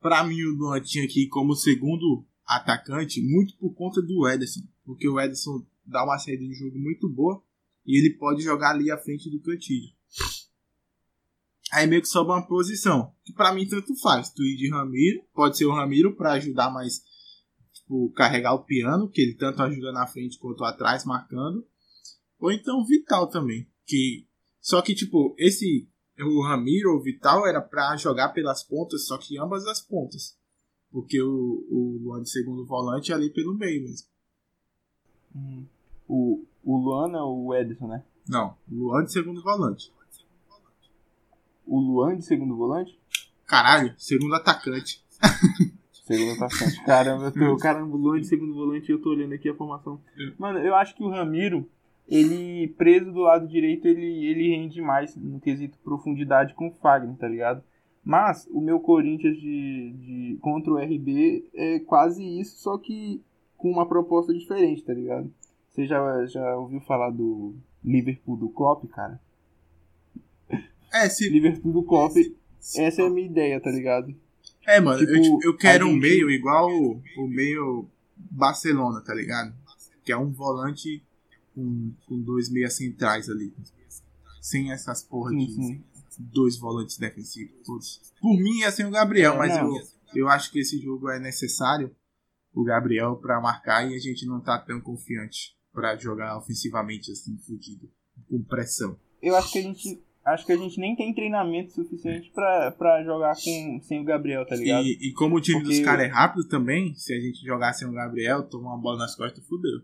Pra 0.00 0.24
mim 0.24 0.42
o 0.42 0.54
Luan 0.54 0.80
tinha 0.80 1.04
aqui 1.04 1.26
como 1.28 1.54
segundo 1.54 2.26
atacante, 2.46 3.20
muito 3.20 3.56
por 3.56 3.74
conta 3.74 4.00
do 4.00 4.26
Ederson. 4.28 4.62
Porque 4.84 5.08
o 5.08 5.20
Ederson 5.20 5.66
dá 5.84 6.04
uma 6.04 6.18
saída 6.18 6.44
de 6.44 6.54
jogo 6.54 6.78
muito 6.78 7.08
boa 7.08 7.42
e 7.86 7.98
ele 7.98 8.14
pode 8.14 8.42
jogar 8.42 8.70
ali 8.70 8.90
à 8.90 8.98
frente 8.98 9.30
do 9.30 9.40
Cantilho. 9.40 9.97
Aí 11.72 11.86
meio 11.86 12.00
que 12.00 12.08
sobra 12.08 12.34
uma 12.34 12.46
posição, 12.46 13.12
que 13.24 13.32
pra 13.32 13.52
mim 13.52 13.66
tanto 13.66 13.94
faz. 14.00 14.30
Tu 14.30 14.42
ir 14.42 14.56
de 14.56 14.70
Ramiro, 14.70 15.22
pode 15.34 15.56
ser 15.56 15.66
o 15.66 15.74
Ramiro 15.74 16.16
pra 16.16 16.32
ajudar 16.32 16.70
mais, 16.70 17.02
tipo, 17.72 18.10
carregar 18.12 18.54
o 18.54 18.64
piano, 18.64 19.08
que 19.08 19.20
ele 19.20 19.34
tanto 19.34 19.62
ajuda 19.62 19.92
na 19.92 20.06
frente 20.06 20.38
quanto 20.38 20.64
atrás, 20.64 21.04
marcando. 21.04 21.66
Ou 22.38 22.50
então 22.50 22.86
Vital 22.86 23.26
também, 23.26 23.68
que 23.84 24.26
só 24.60 24.80
que 24.82 24.94
tipo, 24.94 25.34
esse 25.38 25.88
o 26.20 26.42
Ramiro 26.42 26.92
ou 26.92 27.02
Vital 27.02 27.46
era 27.46 27.60
pra 27.60 27.96
jogar 27.96 28.30
pelas 28.30 28.62
pontas, 28.62 29.06
só 29.06 29.16
que 29.18 29.38
ambas 29.38 29.66
as 29.66 29.80
pontas. 29.80 30.36
Porque 30.90 31.20
o, 31.22 31.66
o 31.70 31.98
Luan 32.02 32.22
de 32.22 32.30
segundo 32.30 32.66
volante 32.66 33.12
é 33.12 33.14
ali 33.14 33.30
pelo 33.30 33.54
meio 33.54 33.82
mesmo. 33.82 34.08
Hum. 35.34 35.66
O, 36.08 36.44
o 36.64 36.76
Luan 36.78 37.16
é 37.16 37.22
o 37.22 37.54
Edson, 37.54 37.88
né? 37.88 38.04
Não, 38.28 38.56
Luan 38.70 39.04
de 39.04 39.12
segundo 39.12 39.42
volante. 39.42 39.92
O 41.68 41.78
Luan 41.78 42.16
de 42.16 42.24
segundo 42.24 42.56
volante? 42.56 42.98
Caralho, 43.46 43.94
segundo 43.98 44.34
atacante. 44.34 45.04
Segundo 45.92 46.32
atacante. 46.32 46.82
Caramba, 46.84 47.24
eu 47.26 47.32
tô, 47.32 47.56
caramba, 47.58 47.94
o 47.94 47.98
Luan 47.98 48.18
de 48.18 48.26
segundo 48.26 48.54
volante 48.54 48.90
eu 48.90 49.00
tô 49.00 49.10
olhando 49.10 49.34
aqui 49.34 49.48
a 49.48 49.54
formação. 49.54 50.00
Mano, 50.38 50.58
eu 50.58 50.74
acho 50.74 50.96
que 50.96 51.02
o 51.02 51.10
Ramiro, 51.10 51.68
ele 52.08 52.68
preso 52.78 53.12
do 53.12 53.20
lado 53.20 53.46
direito, 53.46 53.86
ele, 53.86 54.26
ele 54.26 54.48
rende 54.48 54.80
mais 54.80 55.14
no 55.14 55.38
quesito 55.38 55.78
profundidade 55.84 56.54
com 56.54 56.68
o 56.68 56.74
Fagner, 56.80 57.14
tá 57.16 57.28
ligado? 57.28 57.62
Mas 58.02 58.48
o 58.50 58.58
meu 58.58 58.80
Corinthians 58.80 59.36
de, 59.36 59.92
de 59.98 60.38
contra 60.40 60.72
o 60.72 60.78
RB 60.78 61.44
é 61.54 61.78
quase 61.80 62.24
isso, 62.40 62.58
só 62.58 62.78
que 62.78 63.22
com 63.54 63.70
uma 63.70 63.86
proposta 63.86 64.32
diferente, 64.32 64.82
tá 64.82 64.94
ligado? 64.94 65.30
Você 65.68 65.84
já, 65.84 66.24
já 66.24 66.56
ouviu 66.56 66.80
falar 66.80 67.10
do 67.10 67.54
Liverpool 67.84 68.38
do 68.38 68.48
Klopp, 68.48 68.86
cara? 68.88 69.20
É, 70.92 71.08
se, 71.08 71.28
Liverpool 71.28 71.72
do 71.72 71.82
Klopp, 71.84 72.14
se- 72.60 72.80
essa 72.80 73.02
é 73.02 73.06
a 73.06 73.10
minha 73.10 73.26
ideia, 73.26 73.60
tá 73.60 73.70
ligado? 73.70 74.14
É, 74.66 74.80
mano, 74.80 74.98
Tipo, 74.98 75.12
eu, 75.12 75.38
eu 75.52 75.56
quero 75.56 75.84
a 75.84 75.88
um 75.88 75.92
gente- 75.92 76.00
meio 76.02 76.30
igual 76.30 76.70
o, 76.70 77.02
o 77.18 77.28
meio 77.28 77.88
Barcelona, 78.16 79.00
tá 79.02 79.14
ligado? 79.14 79.54
Que 80.04 80.12
é 80.12 80.16
um 80.16 80.30
volante 80.32 81.02
com, 81.54 81.92
com 82.06 82.20
dois 82.20 82.50
meias 82.50 82.74
centrais 82.74 83.28
ali. 83.28 83.52
Sem 84.40 84.72
essas 84.72 85.02
porra 85.02 85.30
Sim, 85.30 85.38
de 85.46 85.52
sim. 85.54 85.84
dois 86.18 86.58
volantes 86.58 86.96
defensivos. 86.98 87.54
Todos. 87.64 88.00
Por 88.20 88.36
mim 88.36 88.60
ia 88.60 88.70
ser 88.70 88.86
o 88.86 88.90
Gabriel, 88.90 89.34
É, 89.34 89.38
mas 89.38 89.54
não. 89.56 89.76
eu, 89.76 89.82
eu 90.14 90.28
acho 90.28 90.50
que 90.50 90.60
esse 90.60 90.78
jogo 90.80 91.08
é 91.10 91.18
necessário 91.18 91.94
o 92.54 92.64
Gabriel 92.64 93.16
pra 93.16 93.40
marcar 93.40 93.88
e 93.90 93.94
a 93.94 93.98
gente 93.98 94.26
não 94.26 94.40
tá 94.40 94.58
tão 94.58 94.80
confiante 94.80 95.54
pra 95.72 95.96
jogar 95.96 96.36
ofensivamente 96.38 97.12
assim, 97.12 97.36
fudido, 97.38 97.90
com 98.28 98.42
pressão. 98.42 98.98
eu 99.22 99.36
acho 99.36 99.52
que 99.52 99.58
a 99.58 99.62
gente 99.62 100.02
acho 100.32 100.46
que 100.46 100.52
a 100.52 100.56
gente 100.56 100.78
nem 100.80 100.94
tem 100.96 101.12
treinamento 101.14 101.72
suficiente 101.72 102.30
pra, 102.32 102.70
pra 102.72 103.02
jogar 103.04 103.34
com, 103.34 103.80
sem 103.82 104.00
o 104.00 104.04
Gabriel, 104.04 104.46
tá 104.46 104.56
ligado? 104.56 104.84
E, 104.86 105.08
e 105.08 105.12
como 105.12 105.36
o 105.36 105.40
time 105.40 105.60
dos 105.62 105.70
Porque- 105.76 105.84
caras 105.84 106.06
é 106.06 106.08
rápido 106.08 106.46
também, 106.48 106.94
se 106.94 107.12
a 107.12 107.20
gente 107.20 107.44
jogar 107.44 107.72
sem 107.72 107.86
o 107.88 107.92
Gabriel, 107.92 108.42
tomar 108.48 108.70
uma 108.74 108.78
bola 108.82 108.98
nas 108.98 109.14
costas, 109.16 109.44
fudeu. 109.46 109.80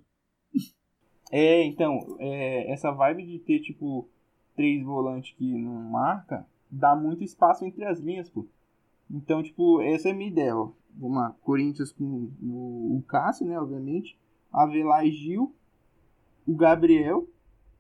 É, 1.33 1.64
então, 1.64 2.16
é, 2.20 2.70
essa 2.72 2.90
vibe 2.92 3.26
de 3.26 3.38
ter, 3.40 3.61
tipo, 3.61 4.09
três 4.54 4.83
volantes 4.85 5.35
que 5.37 5.44
não 5.59 5.74
marca, 5.90 6.46
dá 6.70 6.94
muito 6.94 7.24
espaço 7.24 7.64
entre 7.64 7.85
as 7.85 7.98
linhas, 8.00 8.28
pô. 8.30 8.46
Então, 9.11 9.42
tipo, 9.42 9.80
essa 9.83 10.09
é 10.09 10.12
a 10.12 10.14
minha 10.14 10.30
ideia, 10.30 10.57
ó. 10.57 10.70
Vamos 10.96 11.16
lá, 11.16 11.35
Corinthians 11.42 11.90
com 11.90 12.30
o, 12.40 12.98
o 12.98 13.02
Cássio, 13.09 13.46
né, 13.46 13.59
obviamente, 13.59 14.16
Avelar 14.52 15.04
e 15.04 15.11
Gil, 15.11 15.52
o 16.46 16.54
Gabriel, 16.54 17.26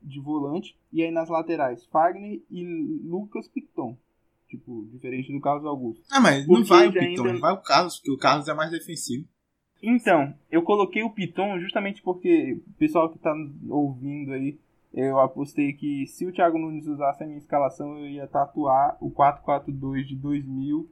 de 0.04 0.20
volante. 0.20 0.76
E 0.92 1.02
aí 1.02 1.10
nas 1.10 1.28
laterais, 1.28 1.84
Fagner 1.86 2.40
e 2.50 2.64
Lucas 3.04 3.48
Piton. 3.48 3.96
Tipo, 4.48 4.86
diferente 4.92 5.32
do 5.32 5.40
Carlos 5.40 5.64
Augusto. 5.66 6.04
Ah, 6.12 6.20
mas 6.20 6.46
não 6.46 6.56
Porque 6.56 6.68
vai 6.68 6.88
o 6.88 6.92
Piton, 6.92 7.26
entra- 7.28 7.38
vai 7.38 7.52
o 7.52 7.62
Carlos, 7.62 7.96
porque 7.96 8.12
o 8.12 8.18
Carlos 8.18 8.46
é 8.48 8.54
mais 8.54 8.70
defensivo. 8.70 9.26
Então, 9.82 10.32
eu 10.50 10.62
coloquei 10.62 11.02
o 11.02 11.10
Piton 11.10 11.58
justamente 11.58 12.00
porque 12.02 12.60
o 12.66 12.72
pessoal 12.78 13.10
que 13.10 13.18
tá 13.18 13.34
ouvindo 13.68 14.32
aí, 14.32 14.58
eu 14.92 15.18
apostei 15.18 15.72
que 15.72 16.06
se 16.06 16.24
o 16.24 16.32
Thiago 16.32 16.58
Nunes 16.58 16.86
usasse 16.86 17.22
a 17.22 17.26
minha 17.26 17.38
escalação, 17.38 17.98
eu 17.98 18.06
ia 18.06 18.26
tatuar 18.26 18.96
o 19.00 19.10
4-4-2 19.10 20.04
de 20.04 20.16
2000 20.16 20.88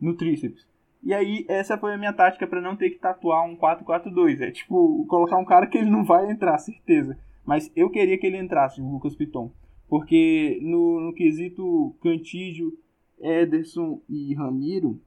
no 0.00 0.14
tríceps. 0.16 0.66
E 1.02 1.14
aí, 1.14 1.46
essa 1.48 1.78
foi 1.78 1.94
a 1.94 1.98
minha 1.98 2.12
tática 2.12 2.46
pra 2.46 2.60
não 2.60 2.74
ter 2.76 2.90
que 2.90 2.98
tatuar 2.98 3.44
um 3.46 3.56
4-4-2. 3.56 4.40
É 4.40 4.50
tipo, 4.50 5.06
colocar 5.06 5.36
um 5.38 5.44
cara 5.44 5.66
que 5.68 5.78
ele 5.78 5.88
não 5.88 6.04
vai 6.04 6.28
entrar, 6.30 6.58
certeza. 6.58 7.16
Mas 7.46 7.70
eu 7.76 7.88
queria 7.90 8.18
que 8.18 8.26
ele 8.26 8.38
entrasse, 8.38 8.80
o 8.80 8.90
Lucas 8.90 9.14
Piton. 9.14 9.52
Porque 9.88 10.58
no, 10.62 11.00
no 11.00 11.14
quesito 11.14 11.94
Cantígio, 12.02 12.76
Ederson 13.20 14.02
e 14.08 14.34
Ramiro, 14.34 15.00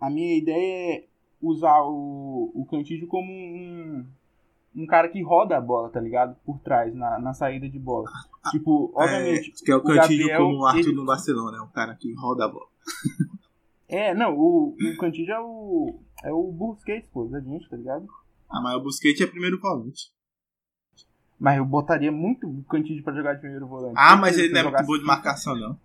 a 0.00 0.10
minha 0.10 0.36
ideia 0.36 0.96
é 0.96 1.04
usar 1.40 1.80
o, 1.84 2.50
o 2.54 2.66
Cantígio 2.68 3.06
como 3.06 3.30
um, 3.32 4.04
um 4.74 4.84
cara 4.86 5.08
que 5.08 5.22
roda 5.22 5.56
a 5.56 5.60
bola, 5.60 5.88
tá 5.90 6.00
ligado? 6.00 6.36
Por 6.44 6.58
trás, 6.58 6.92
na, 6.94 7.18
na 7.20 7.32
saída 7.32 7.68
de 7.68 7.78
bola. 7.78 8.10
Tipo, 8.50 8.90
obviamente. 8.94 9.52
é, 9.62 9.64
que 9.64 9.70
é 9.70 9.76
o 9.76 9.78
o 9.78 9.82
Cantinho 9.84 10.18
Gabriel, 10.26 10.42
como 10.44 10.58
o 10.58 10.66
Arthur 10.66 10.80
ele- 10.80 10.92
no 10.96 11.06
Barcelona, 11.06 11.58
é 11.58 11.62
um 11.62 11.68
cara 11.70 11.94
que 11.94 12.12
roda 12.14 12.44
a 12.46 12.48
bola. 12.48 12.66
É, 13.92 14.14
não, 14.14 14.38
o, 14.38 14.68
o 14.80 14.96
Cantígio 14.98 15.34
é 15.34 15.40
o. 15.40 15.98
É 16.22 16.32
o 16.32 16.52
Busquets, 16.52 17.08
pô, 17.12 17.24
da 17.24 17.40
gente, 17.40 17.68
tá 17.68 17.76
ligado? 17.76 18.06
Ah, 18.48 18.60
mas 18.62 18.76
o 18.76 18.82
Busquets 18.84 19.20
é 19.20 19.26
primeiro 19.26 19.58
volante. 19.60 20.12
Mas 21.40 21.56
eu 21.56 21.64
botaria 21.64 22.12
muito 22.12 22.46
o 22.46 22.62
Cantígio 22.64 23.02
pra 23.02 23.14
jogar 23.14 23.32
de 23.32 23.40
primeiro 23.40 23.66
volante. 23.66 23.94
Ah, 23.96 24.14
mas 24.14 24.36
ele 24.38 24.52
não 24.52 24.60
é 24.60 24.62
jogasse- 24.64 24.84
muito 24.86 24.98
bom 24.98 25.02
de 25.02 25.06
marcação, 25.06 25.56
não. 25.56 25.78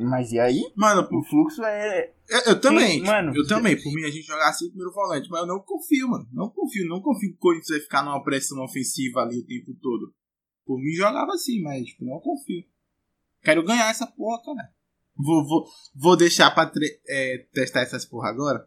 Mas 0.00 0.32
e 0.32 0.38
aí? 0.38 0.70
Mano, 0.76 1.06
O 1.10 1.22
fluxo 1.24 1.64
é. 1.64 2.10
eu, 2.28 2.40
eu 2.52 2.60
também. 2.60 3.02
Mano. 3.02 3.32
eu 3.34 3.46
também. 3.46 3.80
Por 3.80 3.92
mim, 3.94 4.04
a 4.04 4.10
gente 4.10 4.26
jogar 4.26 4.48
assim 4.48 4.68
primeiro 4.68 4.92
volante. 4.92 5.30
Mas 5.30 5.40
eu 5.40 5.46
não 5.46 5.60
confio, 5.60 6.08
mano. 6.08 6.28
Não 6.32 6.50
confio. 6.50 6.86
Não 6.88 7.00
confio 7.00 7.30
que 7.30 7.36
o 7.36 7.40
Corinthians 7.40 7.70
vai 7.70 7.80
ficar 7.80 8.02
numa 8.02 8.22
pressão 8.22 8.62
ofensiva 8.62 9.20
ali 9.20 9.38
o 9.38 9.46
tempo 9.46 9.74
todo. 9.80 10.12
Por 10.66 10.78
mim, 10.78 10.92
jogava 10.92 11.32
assim, 11.32 11.62
mas 11.62 11.86
tipo, 11.86 12.04
não 12.04 12.20
confio. 12.20 12.62
Quero 13.42 13.62
ganhar 13.64 13.88
essa 13.90 14.06
porra, 14.06 14.42
cara. 14.42 14.70
Vou, 15.16 15.46
vou, 15.46 15.66
vou 15.94 16.16
deixar 16.16 16.50
pra 16.54 16.70
é, 17.08 17.46
testar 17.52 17.80
essas 17.80 18.04
porra 18.04 18.28
agora. 18.28 18.66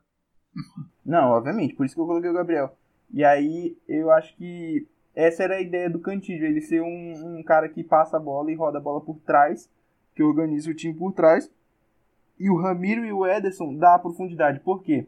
Não, 1.06 1.30
obviamente, 1.32 1.76
por 1.76 1.86
isso 1.86 1.95
que 1.95 2.02
eu 2.02 2.06
coloquei 2.06 2.30
o 2.30 2.34
Gabriel. 2.34 2.76
E 3.12 3.23
aí, 3.23 3.78
eu 3.88 4.10
acho 4.12 4.36
que 4.38 4.88
essa 5.15 5.43
era 5.43 5.56
a 5.56 5.62
ideia 5.62 5.89
do 5.89 5.99
Cantígio, 5.99 6.47
ele 6.47 6.62
ser 6.62 6.82
um, 6.82 7.38
um 7.38 7.43
cara 7.43 7.69
que 7.69 7.84
passa 7.84 8.17
a 8.17 8.19
bola 8.19 8.52
e 8.52 8.56
roda 8.56 8.80
a 8.80 8.82
bola 8.82 9.02
por 9.02 9.19
trás, 9.19 9.69
que 10.15 10.23
organiza 10.23 10.69
o 10.69 10.73
time 10.73 10.93
por 10.93 11.13
trás. 11.13 11.52
E 12.39 12.49
o 12.49 12.58
Ramiro 12.58 13.06
e 13.06 13.13
o 13.13 13.26
Ederson 13.26 13.76
dá 13.76 13.95
a 13.95 13.99
profundidade. 13.99 14.60
Por 14.60 14.82
quê? 14.82 15.08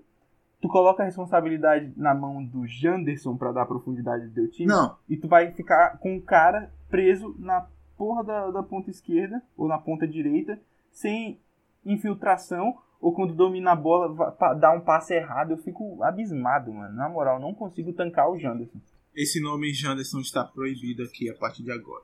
Tu 0.62 0.68
coloca 0.68 1.04
a 1.04 1.06
responsabilidade 1.06 1.92
na 1.98 2.14
mão 2.14 2.44
do 2.44 2.66
Janderson 2.66 3.36
pra 3.36 3.52
dar 3.52 3.64
a 3.64 3.68
profundidade 3.68 4.28
do 4.28 4.34
teu 4.34 4.50
time. 4.50 4.68
Não. 4.68 4.96
E 5.10 5.18
tu 5.18 5.28
vai 5.28 5.52
ficar 5.52 5.98
com 5.98 6.16
o 6.16 6.22
cara 6.22 6.72
preso 6.90 7.36
na 7.40 7.68
porra 7.98 8.24
da, 8.24 8.52
da 8.52 8.64
ponta 8.64 8.90
esquerda 8.90 9.42
ou 9.58 9.68
na 9.68 9.78
ponta 9.78 10.08
direita, 10.08 10.60
sem 10.92 11.40
infiltração, 11.86 12.78
ou 13.02 13.14
quando 13.14 13.34
domina 13.34 13.72
a 13.72 13.76
bola, 13.76 14.36
dá 14.60 14.72
um 14.72 14.82
passe 14.82 15.14
errado. 15.14 15.52
Eu 15.52 15.58
fico 15.58 16.02
abismado, 16.04 16.74
mano. 16.74 16.96
Na 16.96 17.10
moral, 17.10 17.40
não 17.40 17.54
consigo 17.54 17.94
tancar 17.94 18.30
o 18.30 18.38
Janderson. 18.38 18.80
Esse 19.16 19.40
nome 19.40 19.74
Janderson 19.74 20.20
está 20.20 20.44
proibido 20.44 21.04
aqui 21.04 21.30
a 21.30 21.36
partir 21.36 21.64
de 21.64 21.72
agora. 21.72 22.04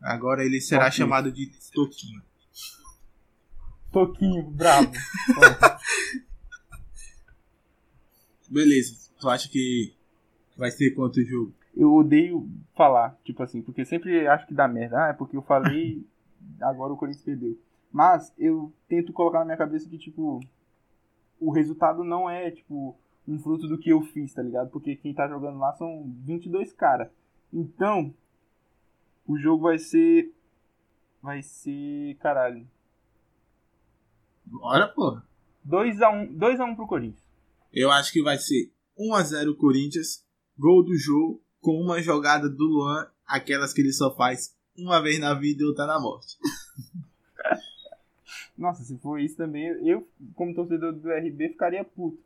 Agora 0.00 0.44
ele 0.44 0.60
será 0.60 0.90
chamado 0.90 1.32
de 1.32 1.50
Toquinho. 1.72 2.22
Toquinho, 3.90 4.50
bravo. 4.50 4.92
Beleza. 8.48 9.10
Tu 9.18 9.28
acha 9.28 9.48
que 9.48 9.94
vai 10.56 10.70
ser 10.70 10.90
quanto 10.92 11.18
o 11.20 11.24
jogo? 11.24 11.54
eu 11.76 11.92
odeio 11.92 12.48
falar, 12.74 13.18
tipo 13.24 13.42
assim, 13.42 13.60
porque 13.60 13.84
sempre 13.84 14.26
acho 14.26 14.46
que 14.46 14.54
dá 14.54 14.68
merda. 14.68 15.04
Ah, 15.04 15.08
é 15.08 15.12
porque 15.12 15.36
eu 15.36 15.42
falei, 15.42 16.06
agora 16.60 16.92
o 16.92 16.96
Corinthians 16.96 17.24
perdeu. 17.24 17.58
Mas 17.92 18.32
eu 18.38 18.72
tento 18.88 19.12
colocar 19.12 19.40
na 19.40 19.44
minha 19.44 19.56
cabeça 19.56 19.88
que, 19.88 19.98
tipo, 19.98 20.40
o 21.40 21.50
resultado 21.50 22.02
não 22.02 22.28
é, 22.28 22.50
tipo, 22.50 22.96
um 23.26 23.38
fruto 23.38 23.66
do 23.66 23.78
que 23.78 23.90
eu 23.90 24.02
fiz, 24.02 24.32
tá 24.32 24.42
ligado? 24.42 24.70
Porque 24.70 24.96
quem 24.96 25.14
tá 25.14 25.26
jogando 25.28 25.58
lá 25.58 25.72
são 25.74 26.12
22 26.24 26.72
caras. 26.72 27.08
Então, 27.52 28.14
o 29.26 29.38
jogo 29.38 29.62
vai 29.64 29.78
ser. 29.78 30.32
Vai 31.22 31.42
ser. 31.42 32.16
Caralho. 32.16 32.66
Bora, 34.44 34.88
porra. 34.88 35.26
2x1 35.66 36.36
2x1 36.36 36.76
pro 36.76 36.86
Corinthians. 36.86 37.24
Eu 37.72 37.90
acho 37.90 38.12
que 38.12 38.22
vai 38.22 38.38
ser 38.38 38.70
1x0 38.98 39.56
Corinthians, 39.56 40.24
gol 40.58 40.84
do 40.84 40.96
jogo, 40.96 41.42
com 41.60 41.80
uma 41.80 42.00
jogada 42.02 42.48
do 42.48 42.64
Luan, 42.64 43.08
aquelas 43.26 43.72
que 43.72 43.80
ele 43.80 43.92
só 43.92 44.14
faz 44.14 44.54
uma 44.76 45.00
vez 45.00 45.18
na 45.18 45.34
vida 45.34 45.62
e 45.62 45.66
outra 45.66 45.86
na 45.86 45.98
morte. 45.98 46.36
Nossa, 48.56 48.84
se 48.84 48.96
for 48.98 49.18
isso 49.18 49.36
também, 49.36 49.66
eu, 49.86 50.06
como 50.34 50.54
torcedor 50.54 50.92
do 50.92 51.10
RB, 51.10 51.48
ficaria 51.48 51.84
puto. 51.84 52.22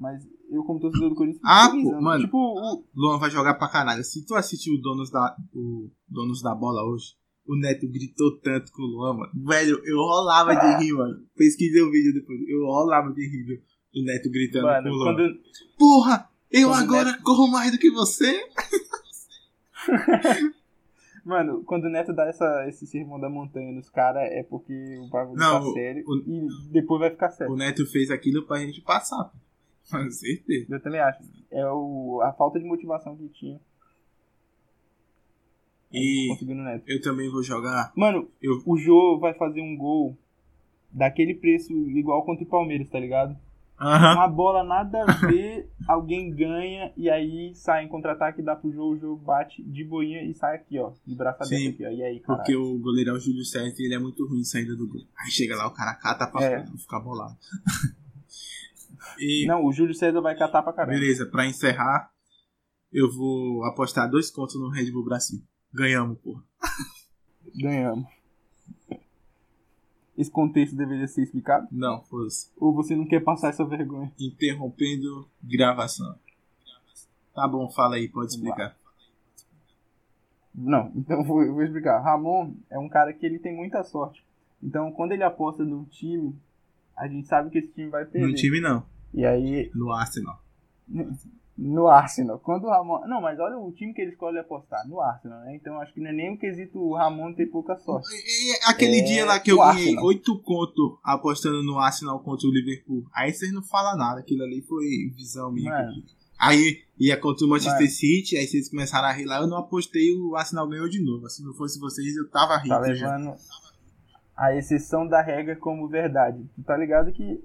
Mas 0.00 0.26
eu, 0.50 0.64
como 0.64 0.80
torcedor 0.80 1.10
do 1.10 1.14
Corinthians, 1.14 1.42
Ah, 1.44 1.66
pô, 1.66 1.72
felizão. 1.76 2.00
mano. 2.00 2.24
Tipo, 2.24 2.38
o, 2.38 2.84
Luan 2.96 3.18
vai 3.18 3.30
jogar 3.30 3.54
pra 3.54 3.68
caralho. 3.68 4.02
Se 4.02 4.24
tu 4.24 4.34
assistiu 4.34 4.74
o 4.74 4.80
Donos 4.80 5.10
da, 5.10 5.36
o 5.54 5.90
Donos 6.08 6.40
da 6.42 6.54
Bola 6.54 6.82
hoje, 6.90 7.14
o 7.46 7.54
Neto 7.56 7.86
gritou 7.86 8.38
tanto 8.40 8.72
com 8.72 8.82
o 8.82 8.86
Luan, 8.86 9.12
mano. 9.14 9.32
Velho, 9.46 9.78
eu 9.84 9.96
rolava 9.98 10.54
de 10.56 10.82
rir, 10.84 10.92
mano. 10.94 11.22
Pesquisei 11.36 11.82
o 11.82 11.90
vídeo 11.90 12.14
depois. 12.14 12.40
Eu 12.48 12.64
rolava 12.64 13.12
de 13.12 13.20
rir, 13.22 13.44
viu? 13.44 13.58
O 13.94 14.04
Neto 14.04 14.30
gritando 14.30 14.64
mano, 14.64 14.82
com 14.84 14.88
o 14.88 14.92
Luan. 14.98 15.14
quando, 15.16 15.34
Porra! 15.78 16.30
Eu 16.50 16.68
Quando 16.70 16.82
agora 16.82 17.18
corro 17.22 17.46
mais 17.48 17.70
do 17.70 17.78
que 17.78 17.90
você? 17.92 18.42
Mano, 21.24 21.62
quando 21.64 21.84
o 21.84 21.90
Neto 21.90 22.12
dá 22.14 22.26
essa, 22.26 22.66
esse 22.68 22.86
sermão 22.86 23.20
da 23.20 23.28
montanha 23.28 23.72
nos 23.72 23.90
caras, 23.90 24.22
é 24.32 24.42
porque 24.42 24.72
o 24.98 25.08
bagulho 25.10 25.38
Não, 25.38 25.60
tá 25.60 25.68
o- 25.68 25.72
sério 25.74 26.02
o- 26.06 26.16
e 26.26 26.72
depois 26.72 26.98
vai 27.00 27.10
ficar 27.10 27.30
sério. 27.30 27.52
O 27.52 27.56
Neto 27.56 27.86
fez 27.86 28.10
aquilo 28.10 28.46
pra 28.46 28.58
gente 28.58 28.80
passar. 28.80 29.30
Com 30.04 30.10
certeza. 30.10 30.66
Eu 30.74 30.80
também 30.82 31.00
acho. 31.00 31.22
É 31.50 31.66
o, 31.70 32.20
a 32.22 32.32
falta 32.32 32.58
de 32.58 32.64
motivação 32.64 33.16
que 33.16 33.28
tinha 33.28 33.60
E 35.92 36.32
eu 36.86 37.00
também 37.02 37.28
vou 37.30 37.42
jogar. 37.42 37.92
Mano, 37.96 38.28
Eu- 38.40 38.62
o 38.64 38.76
Jô 38.78 39.18
vai 39.18 39.34
fazer 39.34 39.60
um 39.60 39.76
gol 39.76 40.16
daquele 40.92 41.34
preço 41.34 41.72
igual 41.90 42.24
contra 42.24 42.44
o 42.44 42.48
Palmeiras, 42.48 42.88
tá 42.88 42.98
ligado? 43.00 43.36
Aham. 43.80 44.14
Uma 44.14 44.28
bola 44.28 44.62
nada 44.62 45.02
a 45.02 45.26
ver, 45.26 45.66
alguém 45.88 46.30
ganha 46.30 46.92
e 46.98 47.08
aí 47.08 47.54
sai 47.54 47.84
em 47.84 47.88
contra-ataque, 47.88 48.42
dá 48.42 48.54
pro 48.54 48.70
Jô, 48.70 48.90
o 48.90 48.98
Jô 48.98 49.16
bate 49.16 49.62
de 49.62 49.82
boinha 49.82 50.22
e 50.22 50.34
sai 50.34 50.56
aqui, 50.56 50.78
ó. 50.78 50.92
De 51.06 51.14
braço 51.14 51.44
Sim, 51.46 51.68
aqui, 51.70 51.86
ó. 51.86 51.88
E 51.88 52.02
aí, 52.02 52.20
cara. 52.20 52.36
Porque 52.38 52.54
o 52.54 52.78
goleirão 52.78 53.18
Júlio 53.18 53.42
César 53.44 53.74
ele 53.78 53.94
é 53.94 53.98
muito 53.98 54.26
ruim 54.28 54.44
saindo 54.44 54.76
do 54.76 54.86
gol. 54.86 55.00
Aí 55.18 55.30
chega 55.30 55.56
lá, 55.56 55.66
o 55.66 55.72
cara 55.72 55.94
cata 55.94 56.26
pra 56.26 56.44
É. 56.44 56.66
ficar 56.76 57.00
bolado. 57.00 57.36
e 59.18 59.46
Não, 59.48 59.64
o 59.64 59.72
Júlio 59.72 59.94
César 59.94 60.20
vai 60.20 60.36
catar 60.36 60.62
pra 60.62 60.72
caramba. 60.72 60.98
beleza, 60.98 61.26
pra 61.26 61.46
encerrar, 61.46 62.10
eu 62.92 63.10
vou 63.10 63.64
apostar 63.64 64.10
dois 64.10 64.30
contos 64.30 64.56
no 64.56 64.68
Red 64.70 64.90
Bull 64.90 65.04
Brasil. 65.04 65.40
Ganhamos, 65.72 66.18
porra. 66.18 66.42
Ganhamos. 67.54 68.06
Esse 70.16 70.30
contexto 70.30 70.76
deveria 70.76 71.08
ser 71.08 71.22
explicado? 71.22 71.66
Não, 71.72 72.02
foda-se. 72.04 72.50
Ou 72.58 72.74
você 72.74 72.94
não 72.94 73.06
quer 73.06 73.20
passar 73.20 73.48
essa 73.48 73.64
vergonha? 73.64 74.12
Interrompendo 74.18 75.26
gravação. 75.42 76.14
Tá 77.34 77.48
bom, 77.48 77.70
fala 77.70 77.96
aí, 77.96 78.06
pode 78.08 78.34
explicar. 78.34 78.76
Não, 80.54 80.92
então 80.94 81.24
vou, 81.24 81.42
eu 81.42 81.54
vou 81.54 81.62
explicar. 81.62 82.00
Ramon 82.02 82.52
é 82.68 82.78
um 82.78 82.88
cara 82.88 83.12
que 83.14 83.24
ele 83.24 83.38
tem 83.38 83.56
muita 83.56 83.82
sorte. 83.82 84.22
Então, 84.62 84.92
quando 84.92 85.12
ele 85.12 85.22
aposta 85.22 85.64
no 85.64 85.86
time, 85.86 86.36
a 86.96 87.06
gente 87.08 87.26
sabe 87.26 87.50
que 87.50 87.58
esse 87.58 87.72
time 87.72 87.88
vai 87.90 88.04
perder. 88.04 88.26
No 88.26 88.34
time 88.34 88.60
não, 88.60 88.84
E 89.14 89.24
aí, 89.24 89.70
no 89.74 89.92
Arsenal. 89.92 90.38
no 91.56 91.88
Arsenal, 91.88 92.38
quando 92.38 92.64
o 92.64 92.70
Ramon. 92.70 93.06
Não, 93.06 93.20
mas 93.20 93.38
olha 93.38 93.58
o 93.58 93.70
time 93.72 93.92
que 93.92 94.00
ele 94.00 94.12
escolhe 94.12 94.38
apostar, 94.38 94.86
no 94.88 95.00
Arsenal, 95.00 95.40
né? 95.40 95.54
Então 95.56 95.78
acho 95.80 95.92
que 95.92 96.00
não 96.00 96.08
é 96.10 96.12
nem 96.12 96.32
o 96.34 96.38
quesito 96.38 96.78
o 96.78 96.94
Ramon 96.94 97.34
ter 97.34 97.46
pouca 97.46 97.76
sorte. 97.76 98.08
E 98.14 98.58
aquele 98.70 99.00
É, 99.00 99.02
dia 99.04 99.26
lá 99.26 99.38
que 99.38 99.52
eu 99.52 99.58
ganhei 99.58 99.84
Arsenal. 99.88 100.04
8 100.06 100.38
conto 100.42 100.98
apostando 101.04 101.62
no 101.62 101.78
Arsenal 101.78 102.18
contra 102.20 102.48
o 102.48 102.52
Liverpool. 102.52 103.04
Aí 103.14 103.32
vocês 103.32 103.52
não 103.52 103.62
falam 103.62 103.96
nada, 103.98 104.20
aquilo 104.20 104.42
ali 104.42 104.62
foi 104.62 104.84
visão 105.14 105.52
minha. 105.52 105.70
Mano, 105.70 106.02
Aí 106.38 106.78
ia 106.98 107.18
contra 107.18 107.44
o 107.44 107.50
Manchester 107.50 107.74
Mano. 107.74 107.90
City, 107.90 108.36
aí 108.38 108.46
vocês 108.46 108.70
começaram 108.70 109.08
a 109.08 109.12
rir 109.12 109.26
lá, 109.26 109.40
eu 109.42 109.46
não 109.46 109.58
apostei, 109.58 110.14
o 110.18 110.34
Arsenal 110.36 110.66
ganhou 110.66 110.88
de 110.88 111.04
novo. 111.04 111.28
Se 111.28 111.44
não 111.44 111.52
fosse 111.52 111.78
vocês, 111.78 112.16
eu 112.16 112.30
tava 112.30 112.56
rindo. 112.56 112.70
tá 112.80 112.94
já. 112.94 113.18
A 114.40 114.56
exceção 114.56 115.06
da 115.06 115.20
regra 115.20 115.54
como 115.54 115.86
verdade. 115.86 116.42
Tu 116.54 116.62
tá 116.62 116.74
ligado 116.76 117.12
que. 117.12 117.42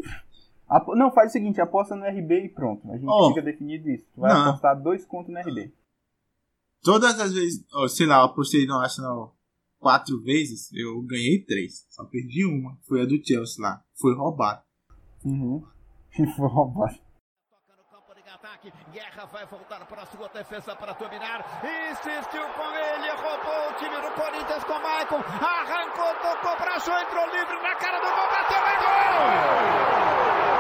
Não, 0.95 1.11
faz 1.11 1.29
o 1.29 1.33
seguinte, 1.33 1.59
aposta 1.59 1.93
no 1.95 2.05
RB 2.05 2.45
e 2.45 2.49
pronto. 2.49 2.89
A 2.89 2.95
gente 2.97 3.05
Ó. 3.09 3.27
fica 3.29 3.41
definido 3.41 3.89
isso. 3.89 4.05
Tu 4.15 4.21
vai 4.21 4.33
Não. 4.33 4.49
apostar 4.49 4.81
dois 4.81 5.05
contos 5.05 5.31
no 5.31 5.39
RB. 5.39 5.73
Todas 6.81 7.19
as 7.19 7.33
vezes, 7.33 7.65
ó, 7.73 7.87
sei 7.87 8.05
lá, 8.05 8.19
eu 8.19 8.25
apostei 8.25 8.65
no 8.65 8.75
Arsenal 8.79 9.35
quatro 9.77 10.21
vezes, 10.23 10.71
eu 10.73 11.01
ganhei 11.03 11.43
três. 11.43 11.85
Só 11.89 12.05
perdi 12.05 12.45
uma. 12.45 12.77
Foi 12.87 13.01
a 13.01 13.05
do 13.05 13.17
Chelsea 13.23 13.61
lá. 13.61 13.83
Foi 13.99 14.15
roubado. 14.15 14.61
Uhum. 15.23 15.63
Foi 16.37 16.47
roubado. 16.47 16.97
Ataque. 18.45 18.71
Guerra 18.91 19.25
vai 19.25 19.45
voltar 19.45 19.85
para 19.85 20.03
a 20.03 20.05
sua 20.05 20.29
defesa 20.29 20.75
para 20.75 20.93
dominar. 20.93 21.43
Insistiu 21.91 22.47
com 22.49 22.71
ele, 22.71 23.09
roubou 23.09 23.69
o 23.69 23.73
time 23.73 23.95
do 24.01 24.11
Corinthians 24.11 24.63
com 24.63 24.79
Maicon. 24.79 25.23
Arrancou, 25.41 26.13
tocou, 26.15 26.55
braçou, 26.57 26.93
entrou 26.99 27.25
livre 27.31 27.61
na 27.61 27.75
cara 27.75 27.99
do 27.99 28.05
gol, 28.05 28.27
bateu 28.29 28.57
em 28.57 28.77
gol! 28.77 30.54